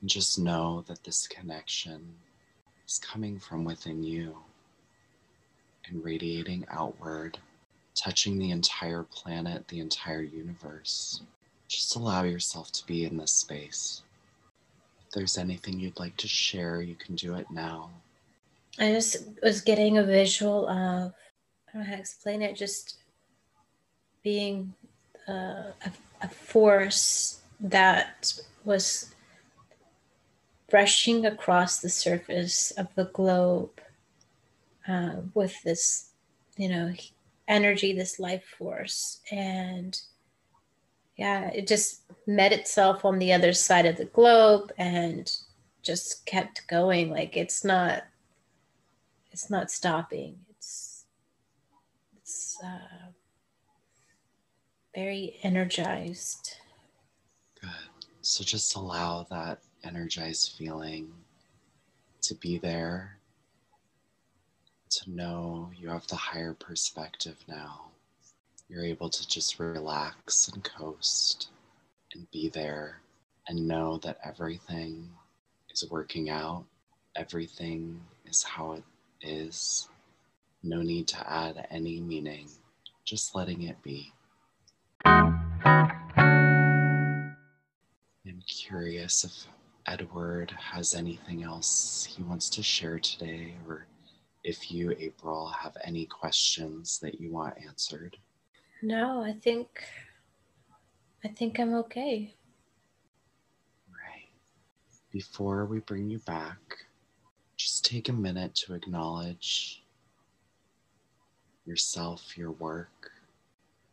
And 0.00 0.08
just 0.08 0.38
know 0.38 0.82
that 0.86 1.04
this 1.04 1.28
connection 1.28 2.14
is 2.88 2.98
coming 2.98 3.38
from 3.38 3.64
within 3.64 4.02
you 4.02 4.38
and 5.86 6.02
radiating 6.02 6.64
outward, 6.70 7.36
touching 7.94 8.38
the 8.38 8.50
entire 8.50 9.02
planet, 9.02 9.68
the 9.68 9.80
entire 9.80 10.22
universe. 10.22 11.20
Just 11.74 11.96
allow 11.96 12.22
yourself 12.22 12.70
to 12.72 12.86
be 12.86 13.04
in 13.04 13.16
this 13.16 13.32
space. 13.32 14.02
If 15.06 15.12
there's 15.12 15.38
anything 15.38 15.80
you'd 15.80 15.98
like 15.98 16.16
to 16.18 16.28
share, 16.28 16.82
you 16.82 16.94
can 16.94 17.16
do 17.16 17.34
it 17.34 17.46
now. 17.50 17.90
I 18.78 18.92
just 18.92 19.16
was 19.42 19.60
getting 19.60 19.98
a 19.98 20.04
visual 20.04 20.68
of, 20.68 21.12
I 21.68 21.72
don't 21.72 21.82
know 21.82 21.88
how 21.88 21.94
to 21.96 22.00
explain 22.00 22.42
it, 22.42 22.54
just 22.56 22.98
being 24.22 24.72
uh, 25.28 25.72
a, 25.84 25.92
a 26.22 26.28
force 26.28 27.40
that 27.58 28.32
was 28.64 29.12
brushing 30.70 31.26
across 31.26 31.80
the 31.80 31.88
surface 31.88 32.70
of 32.72 32.86
the 32.94 33.06
globe 33.06 33.80
uh, 34.86 35.16
with 35.34 35.60
this, 35.62 36.10
you 36.56 36.68
know, 36.68 36.94
energy, 37.48 37.92
this 37.92 38.20
life 38.20 38.44
force. 38.58 39.20
And 39.30 40.00
yeah, 41.16 41.50
it 41.50 41.66
just 41.66 42.02
met 42.26 42.52
itself 42.52 43.04
on 43.04 43.18
the 43.18 43.32
other 43.32 43.52
side 43.52 43.86
of 43.86 43.96
the 43.96 44.06
globe 44.06 44.72
and 44.78 45.30
just 45.82 46.26
kept 46.26 46.66
going. 46.66 47.10
Like 47.10 47.36
it's 47.36 47.64
not, 47.64 48.04
it's 49.30 49.50
not 49.50 49.70
stopping. 49.70 50.38
It's, 50.50 51.04
it's 52.16 52.58
uh, 52.64 53.10
very 54.94 55.38
energized. 55.42 56.56
Good. 57.60 57.70
So 58.22 58.42
just 58.42 58.74
allow 58.74 59.26
that 59.30 59.60
energized 59.84 60.54
feeling 60.56 61.12
to 62.22 62.34
be 62.36 62.58
there, 62.58 63.18
to 64.88 65.10
know 65.10 65.70
you 65.76 65.90
have 65.90 66.06
the 66.06 66.16
higher 66.16 66.54
perspective 66.54 67.36
now. 67.46 67.90
You're 68.74 68.84
able 68.86 69.08
to 69.08 69.28
just 69.28 69.60
relax 69.60 70.48
and 70.48 70.64
coast 70.64 71.50
and 72.12 72.28
be 72.32 72.48
there 72.48 73.02
and 73.46 73.68
know 73.68 73.98
that 73.98 74.18
everything 74.24 75.10
is 75.70 75.88
working 75.88 76.28
out, 76.28 76.64
everything 77.14 78.00
is 78.26 78.42
how 78.42 78.72
it 78.72 78.82
is. 79.22 79.88
No 80.64 80.82
need 80.82 81.06
to 81.06 81.32
add 81.32 81.68
any 81.70 82.00
meaning, 82.00 82.48
just 83.04 83.36
letting 83.36 83.62
it 83.62 83.80
be. 83.84 84.12
I'm 85.04 85.36
curious 88.48 89.22
if 89.22 89.46
Edward 89.86 90.50
has 90.50 90.96
anything 90.96 91.44
else 91.44 92.08
he 92.10 92.24
wants 92.24 92.50
to 92.50 92.60
share 92.64 92.98
today, 92.98 93.54
or 93.68 93.86
if 94.42 94.72
you, 94.72 94.96
April, 94.98 95.46
have 95.46 95.76
any 95.84 96.06
questions 96.06 96.98
that 96.98 97.20
you 97.20 97.30
want 97.30 97.54
answered. 97.64 98.16
No, 98.84 99.22
I 99.22 99.32
think 99.32 99.82
I 101.24 101.28
think 101.28 101.58
I'm 101.58 101.72
okay. 101.76 102.34
Right. 103.88 104.28
Before 105.10 105.64
we 105.64 105.78
bring 105.80 106.10
you 106.10 106.18
back, 106.18 106.58
just 107.56 107.86
take 107.86 108.10
a 108.10 108.12
minute 108.12 108.54
to 108.56 108.74
acknowledge 108.74 109.82
yourself, 111.64 112.36
your 112.36 112.50
work. 112.50 113.10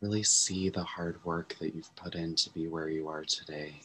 Really 0.01 0.23
see 0.23 0.67
the 0.67 0.83
hard 0.83 1.23
work 1.23 1.55
that 1.61 1.73
you've 1.73 1.95
put 1.95 2.15
in 2.15 2.35
to 2.35 2.49
be 2.49 2.67
where 2.67 2.89
you 2.89 3.07
are 3.07 3.23
today 3.23 3.75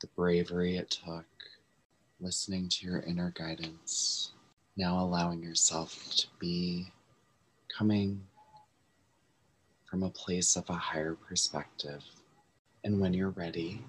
the 0.00 0.08
bravery 0.16 0.76
it 0.76 0.90
took, 0.90 1.24
listening 2.20 2.68
to 2.68 2.84
your 2.84 3.02
inner 3.02 3.32
guidance, 3.36 4.32
now 4.76 4.98
allowing 4.98 5.40
yourself 5.40 6.10
to 6.16 6.26
be 6.40 6.90
coming 7.68 8.20
from 9.92 10.04
a 10.04 10.08
place 10.08 10.56
of 10.56 10.70
a 10.70 10.72
higher 10.72 11.14
perspective. 11.14 12.02
And 12.82 12.98
when 12.98 13.12
you're 13.12 13.28
ready, 13.28 13.84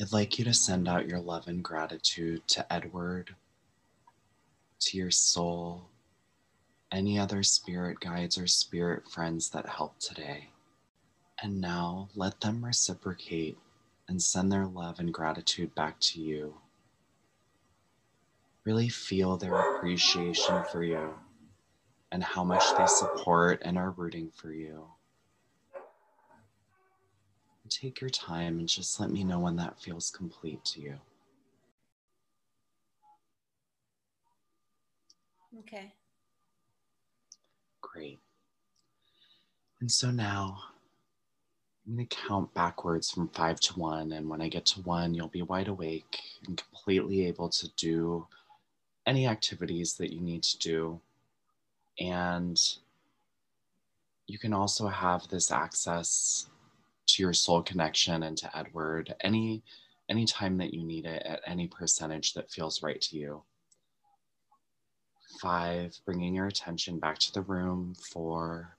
I'd 0.00 0.12
like 0.12 0.38
you 0.38 0.44
to 0.44 0.54
send 0.54 0.86
out 0.86 1.08
your 1.08 1.18
love 1.18 1.48
and 1.48 1.60
gratitude 1.60 2.46
to 2.46 2.72
Edward, 2.72 3.34
to 4.78 4.96
your 4.96 5.10
soul, 5.10 5.88
any 6.92 7.18
other 7.18 7.42
spirit 7.42 7.98
guides 7.98 8.38
or 8.38 8.46
spirit 8.46 9.10
friends 9.10 9.50
that 9.50 9.68
helped 9.68 10.02
today. 10.02 10.50
And 11.42 11.60
now 11.60 12.08
let 12.14 12.40
them 12.40 12.64
reciprocate 12.64 13.58
and 14.06 14.22
send 14.22 14.52
their 14.52 14.66
love 14.66 15.00
and 15.00 15.12
gratitude 15.12 15.74
back 15.74 15.98
to 15.98 16.20
you. 16.20 16.54
Really 18.64 18.88
feel 18.88 19.36
their 19.36 19.56
appreciation 19.56 20.62
for 20.70 20.84
you 20.84 21.14
and 22.12 22.22
how 22.22 22.42
much 22.44 22.64
they 22.76 22.86
support 22.86 23.62
and 23.64 23.76
are 23.76 23.90
rooting 23.90 24.30
for 24.34 24.52
you. 24.52 24.86
Take 27.68 28.00
your 28.00 28.08
time 28.08 28.58
and 28.58 28.66
just 28.66 28.98
let 28.98 29.10
me 29.10 29.22
know 29.24 29.40
when 29.40 29.56
that 29.56 29.78
feels 29.78 30.10
complete 30.10 30.64
to 30.64 30.80
you. 30.80 30.98
Okay. 35.58 35.92
Great. 37.82 38.18
And 39.80 39.90
so 39.90 40.10
now 40.10 40.58
I'm 41.86 41.96
going 41.96 42.06
to 42.06 42.16
count 42.16 42.52
backwards 42.54 43.10
from 43.10 43.28
five 43.28 43.60
to 43.60 43.78
one. 43.78 44.12
And 44.12 44.28
when 44.28 44.40
I 44.40 44.48
get 44.48 44.66
to 44.66 44.80
one, 44.82 45.14
you'll 45.14 45.28
be 45.28 45.42
wide 45.42 45.68
awake 45.68 46.20
and 46.46 46.62
completely 46.70 47.26
able 47.26 47.48
to 47.50 47.68
do 47.76 48.26
any 49.06 49.26
activities 49.26 49.94
that 49.94 50.12
you 50.12 50.20
need 50.20 50.42
to 50.44 50.58
do. 50.58 51.00
And 52.00 52.60
you 54.26 54.38
can 54.38 54.52
also 54.52 54.86
have 54.86 55.26
this 55.28 55.50
access 55.50 56.46
to 57.06 57.22
your 57.22 57.32
soul 57.32 57.62
connection 57.62 58.22
and 58.22 58.36
to 58.36 58.56
Edward 58.56 59.14
any 59.22 59.62
any 60.10 60.24
time 60.24 60.56
that 60.58 60.72
you 60.72 60.82
need 60.82 61.04
it 61.04 61.22
at 61.26 61.40
any 61.46 61.66
percentage 61.66 62.32
that 62.32 62.50
feels 62.50 62.82
right 62.82 63.00
to 63.00 63.16
you. 63.16 63.42
Five, 65.40 65.98
bringing 66.06 66.34
your 66.34 66.46
attention 66.46 66.98
back 66.98 67.18
to 67.18 67.32
the 67.32 67.42
room. 67.42 67.94
Four, 67.94 68.74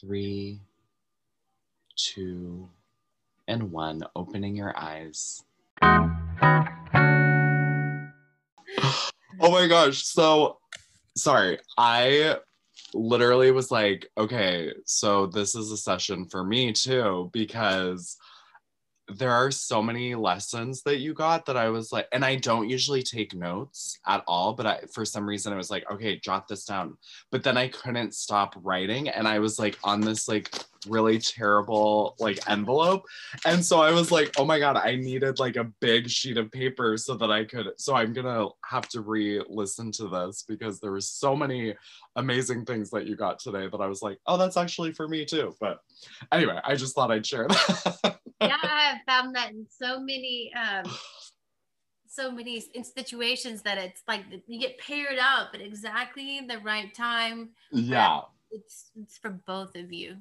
three, 0.00 0.60
two, 1.96 2.68
and 3.48 3.72
one, 3.72 4.04
opening 4.14 4.54
your 4.54 4.76
eyes. 4.78 5.42
oh 5.82 6.30
my 9.40 9.66
gosh. 9.66 10.04
So 10.04 10.59
sorry. 11.16 11.58
I 11.76 12.36
literally 12.94 13.50
was 13.50 13.70
like, 13.70 14.08
okay, 14.16 14.72
so 14.84 15.26
this 15.26 15.54
is 15.54 15.70
a 15.70 15.76
session 15.76 16.26
for 16.26 16.44
me 16.44 16.72
too, 16.72 17.30
because 17.32 18.16
there 19.16 19.32
are 19.32 19.50
so 19.50 19.82
many 19.82 20.14
lessons 20.14 20.82
that 20.82 20.98
you 20.98 21.12
got 21.12 21.44
that 21.46 21.56
I 21.56 21.68
was 21.68 21.92
like, 21.92 22.06
and 22.12 22.24
I 22.24 22.36
don't 22.36 22.68
usually 22.68 23.02
take 23.02 23.34
notes 23.34 23.98
at 24.06 24.22
all, 24.28 24.52
but 24.52 24.66
I, 24.66 24.80
for 24.92 25.04
some 25.04 25.28
reason 25.28 25.52
I 25.52 25.56
was 25.56 25.70
like, 25.70 25.84
okay, 25.90 26.18
jot 26.18 26.46
this 26.46 26.64
down. 26.64 26.96
But 27.30 27.42
then 27.42 27.56
I 27.56 27.68
couldn't 27.68 28.14
stop 28.14 28.54
writing, 28.62 29.08
and 29.08 29.26
I 29.26 29.40
was 29.40 29.58
like 29.58 29.78
on 29.82 30.00
this 30.00 30.28
like 30.28 30.54
really 30.88 31.18
terrible 31.18 32.16
like 32.18 32.38
envelope, 32.48 33.04
and 33.44 33.64
so 33.64 33.80
I 33.80 33.92
was 33.92 34.10
like, 34.10 34.32
oh 34.38 34.44
my 34.44 34.58
god, 34.58 34.76
I 34.76 34.96
needed 34.96 35.38
like 35.38 35.56
a 35.56 35.70
big 35.80 36.08
sheet 36.08 36.36
of 36.36 36.50
paper 36.50 36.96
so 36.96 37.14
that 37.14 37.30
I 37.30 37.44
could. 37.44 37.68
So 37.76 37.94
I'm 37.94 38.12
gonna 38.12 38.48
have 38.64 38.88
to 38.90 39.00
re-listen 39.00 39.92
to 39.92 40.08
this 40.08 40.44
because 40.46 40.80
there 40.80 40.92
were 40.92 41.00
so 41.00 41.36
many 41.36 41.74
amazing 42.16 42.64
things 42.64 42.90
that 42.90 43.06
you 43.06 43.16
got 43.16 43.38
today 43.38 43.68
that 43.70 43.80
I 43.80 43.86
was 43.86 44.02
like, 44.02 44.18
oh, 44.26 44.36
that's 44.36 44.56
actually 44.56 44.92
for 44.92 45.08
me 45.08 45.24
too. 45.24 45.54
But 45.60 45.78
anyway, 46.32 46.58
I 46.64 46.74
just 46.74 46.94
thought 46.94 47.10
I'd 47.10 47.26
share 47.26 47.48
that. 47.48 48.18
yeah, 48.40 48.56
I 48.62 48.92
have 48.92 49.00
found 49.06 49.34
that 49.36 49.50
in 49.50 49.66
so 49.70 50.00
many 50.00 50.52
um 50.54 50.90
so 52.10 52.30
many 52.30 52.62
in 52.74 52.82
situations 52.82 53.62
that 53.62 53.78
it's 53.78 54.02
like 54.08 54.22
you 54.46 54.60
get 54.60 54.78
paired 54.78 55.18
up 55.18 55.50
at 55.54 55.60
exactly 55.60 56.40
the 56.46 56.58
right 56.58 56.92
time. 56.94 57.50
Yeah. 57.70 58.22
It's 58.50 58.90
it's 59.00 59.16
for 59.16 59.30
both 59.46 59.76
of 59.76 59.92
you. 59.92 60.16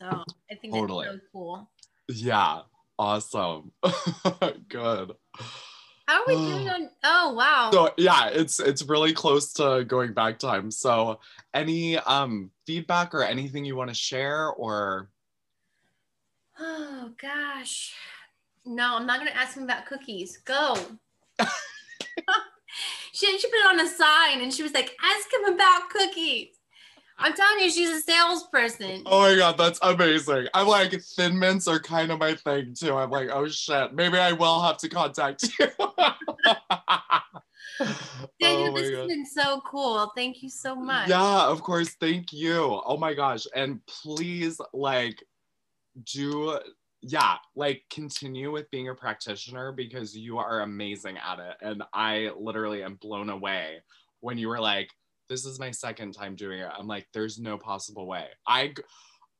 So 0.00 0.24
I 0.50 0.54
think 0.54 0.74
totally. 0.74 1.06
that's 1.06 1.18
so 1.18 1.22
cool. 1.32 1.70
Yeah. 2.08 2.60
awesome. 2.98 3.72
Good. 4.68 5.12
How 6.08 6.20
are 6.20 6.24
we 6.26 6.34
doing 6.34 6.68
on? 6.74 6.90
Oh 7.02 7.32
wow. 7.34 7.70
So 7.72 7.90
yeah, 7.96 8.28
it's 8.28 8.60
it's 8.60 8.82
really 8.82 9.12
close 9.12 9.52
to 9.54 9.84
going 9.84 10.12
back 10.12 10.38
time. 10.38 10.70
So 10.70 11.20
any 11.54 11.98
um 11.98 12.50
feedback 12.66 13.14
or 13.14 13.22
anything 13.22 13.64
you 13.64 13.76
want 13.76 13.90
to 13.90 13.94
share 13.94 14.48
or 14.50 15.10
Oh 16.58 17.10
gosh. 17.20 17.94
No, 18.64 18.96
I'm 18.96 19.06
not 19.06 19.18
gonna 19.18 19.30
ask 19.32 19.56
him 19.56 19.64
about 19.64 19.86
cookies. 19.86 20.38
Go. 20.38 20.76
she 23.12 23.38
she 23.38 23.48
put 23.48 23.56
it 23.56 23.66
on 23.66 23.80
a 23.80 23.88
sign 23.88 24.42
and 24.42 24.52
she 24.52 24.62
was 24.62 24.72
like, 24.72 24.94
ask 25.02 25.32
him 25.32 25.54
about 25.54 25.90
cookies. 25.90 26.55
I'm 27.18 27.34
telling 27.34 27.64
you, 27.64 27.70
she's 27.70 27.90
a 27.90 28.00
salesperson. 28.00 29.02
Oh 29.06 29.20
my 29.20 29.36
god, 29.36 29.56
that's 29.56 29.78
amazing. 29.82 30.48
I'm 30.52 30.66
like 30.66 31.00
thin 31.00 31.38
mints 31.38 31.66
are 31.66 31.80
kind 31.80 32.12
of 32.12 32.18
my 32.18 32.34
thing 32.34 32.74
too. 32.78 32.94
I'm 32.94 33.10
like, 33.10 33.30
oh 33.32 33.48
shit, 33.48 33.94
maybe 33.94 34.18
I 34.18 34.32
will 34.32 34.60
have 34.60 34.76
to 34.78 34.88
contact 34.88 35.48
you. 35.58 35.66
Daniel, 38.40 38.70
oh 38.70 38.74
this 38.74 38.90
has 38.90 39.06
been 39.06 39.26
so 39.26 39.60
cool. 39.66 40.12
Thank 40.16 40.42
you 40.42 40.50
so 40.50 40.74
much. 40.74 41.08
Yeah, 41.08 41.46
of 41.46 41.62
course. 41.62 41.96
Thank 42.00 42.32
you. 42.32 42.80
Oh 42.84 42.96
my 42.96 43.14
gosh. 43.14 43.46
And 43.54 43.80
please, 43.86 44.60
like, 44.72 45.22
do 46.04 46.58
yeah, 47.02 47.36
like 47.54 47.84
continue 47.90 48.50
with 48.50 48.70
being 48.70 48.88
a 48.88 48.94
practitioner 48.94 49.72
because 49.72 50.16
you 50.16 50.38
are 50.38 50.60
amazing 50.60 51.16
at 51.18 51.38
it. 51.38 51.56
And 51.62 51.82
I 51.92 52.30
literally 52.36 52.82
am 52.82 52.96
blown 52.96 53.30
away 53.30 53.78
when 54.20 54.38
you 54.38 54.48
were 54.48 54.60
like, 54.60 54.90
this 55.28 55.44
is 55.44 55.58
my 55.58 55.70
second 55.70 56.12
time 56.12 56.36
doing 56.36 56.60
it. 56.60 56.68
I'm 56.76 56.86
like, 56.86 57.06
there's 57.12 57.38
no 57.38 57.58
possible 57.58 58.06
way. 58.06 58.26
I 58.46 58.74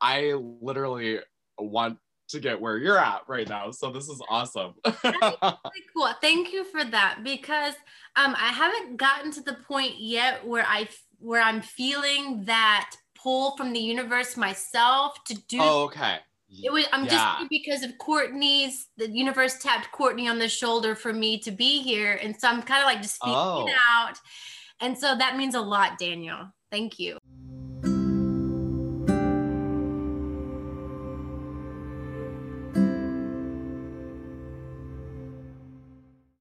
I 0.01 0.35
literally 0.61 1.21
want 1.59 1.99
to 2.29 2.41
get 2.41 2.61
where 2.61 2.77
you're 2.77 2.99
at 2.99 3.23
right 3.29 3.49
now. 3.49 3.71
So 3.71 3.91
this 3.91 4.09
is 4.09 4.21
awesome. 4.29 4.75
really 5.05 5.85
cool. 5.95 6.11
Thank 6.21 6.53
you 6.53 6.65
for 6.65 6.85
that 6.85 7.21
because 7.23 7.75
um 8.17 8.35
I 8.39 8.53
haven't 8.53 8.97
gotten 8.97 9.31
to 9.33 9.43
the 9.43 9.55
point 9.69 9.95
yet 9.99 10.47
where 10.47 10.65
I 10.67 10.89
where 11.19 11.43
I'm 11.43 11.63
feeling 11.63 12.45
that 12.45 12.91
pull 13.15 13.57
from 13.57 13.73
the 13.73 13.81
universe 13.81 14.37
myself 14.37 15.23
to 15.25 15.35
do 15.49 15.59
Oh, 15.61 15.85
okay. 15.85 16.19
It 16.63 16.73
was 16.73 16.87
I'm 16.93 17.05
yeah. 17.05 17.11
just 17.11 17.51
because 17.51 17.83
of 17.83 17.97
Courtney's 17.99 18.89
the 18.97 19.11
universe 19.11 19.59
tapped 19.59 19.91
Courtney 19.93 20.29
on 20.29 20.39
the 20.39 20.49
shoulder 20.49 20.95
for 20.95 21.13
me 21.13 21.39
to 21.41 21.51
be 21.51 21.83
here. 21.83 22.19
And 22.23 22.39
so 22.39 22.49
I'm 22.49 22.63
kind 22.63 22.81
of 22.81 22.87
like 22.87 23.03
just 23.03 23.17
speaking 23.17 23.35
oh. 23.35 23.69
out. 23.91 24.19
And 24.81 24.97
so 24.97 25.17
that 25.17 25.37
means 25.37 25.55
a 25.55 25.61
lot, 25.61 25.99
Daniel. 25.99 26.53
Thank 26.71 26.99
you. 26.99 27.19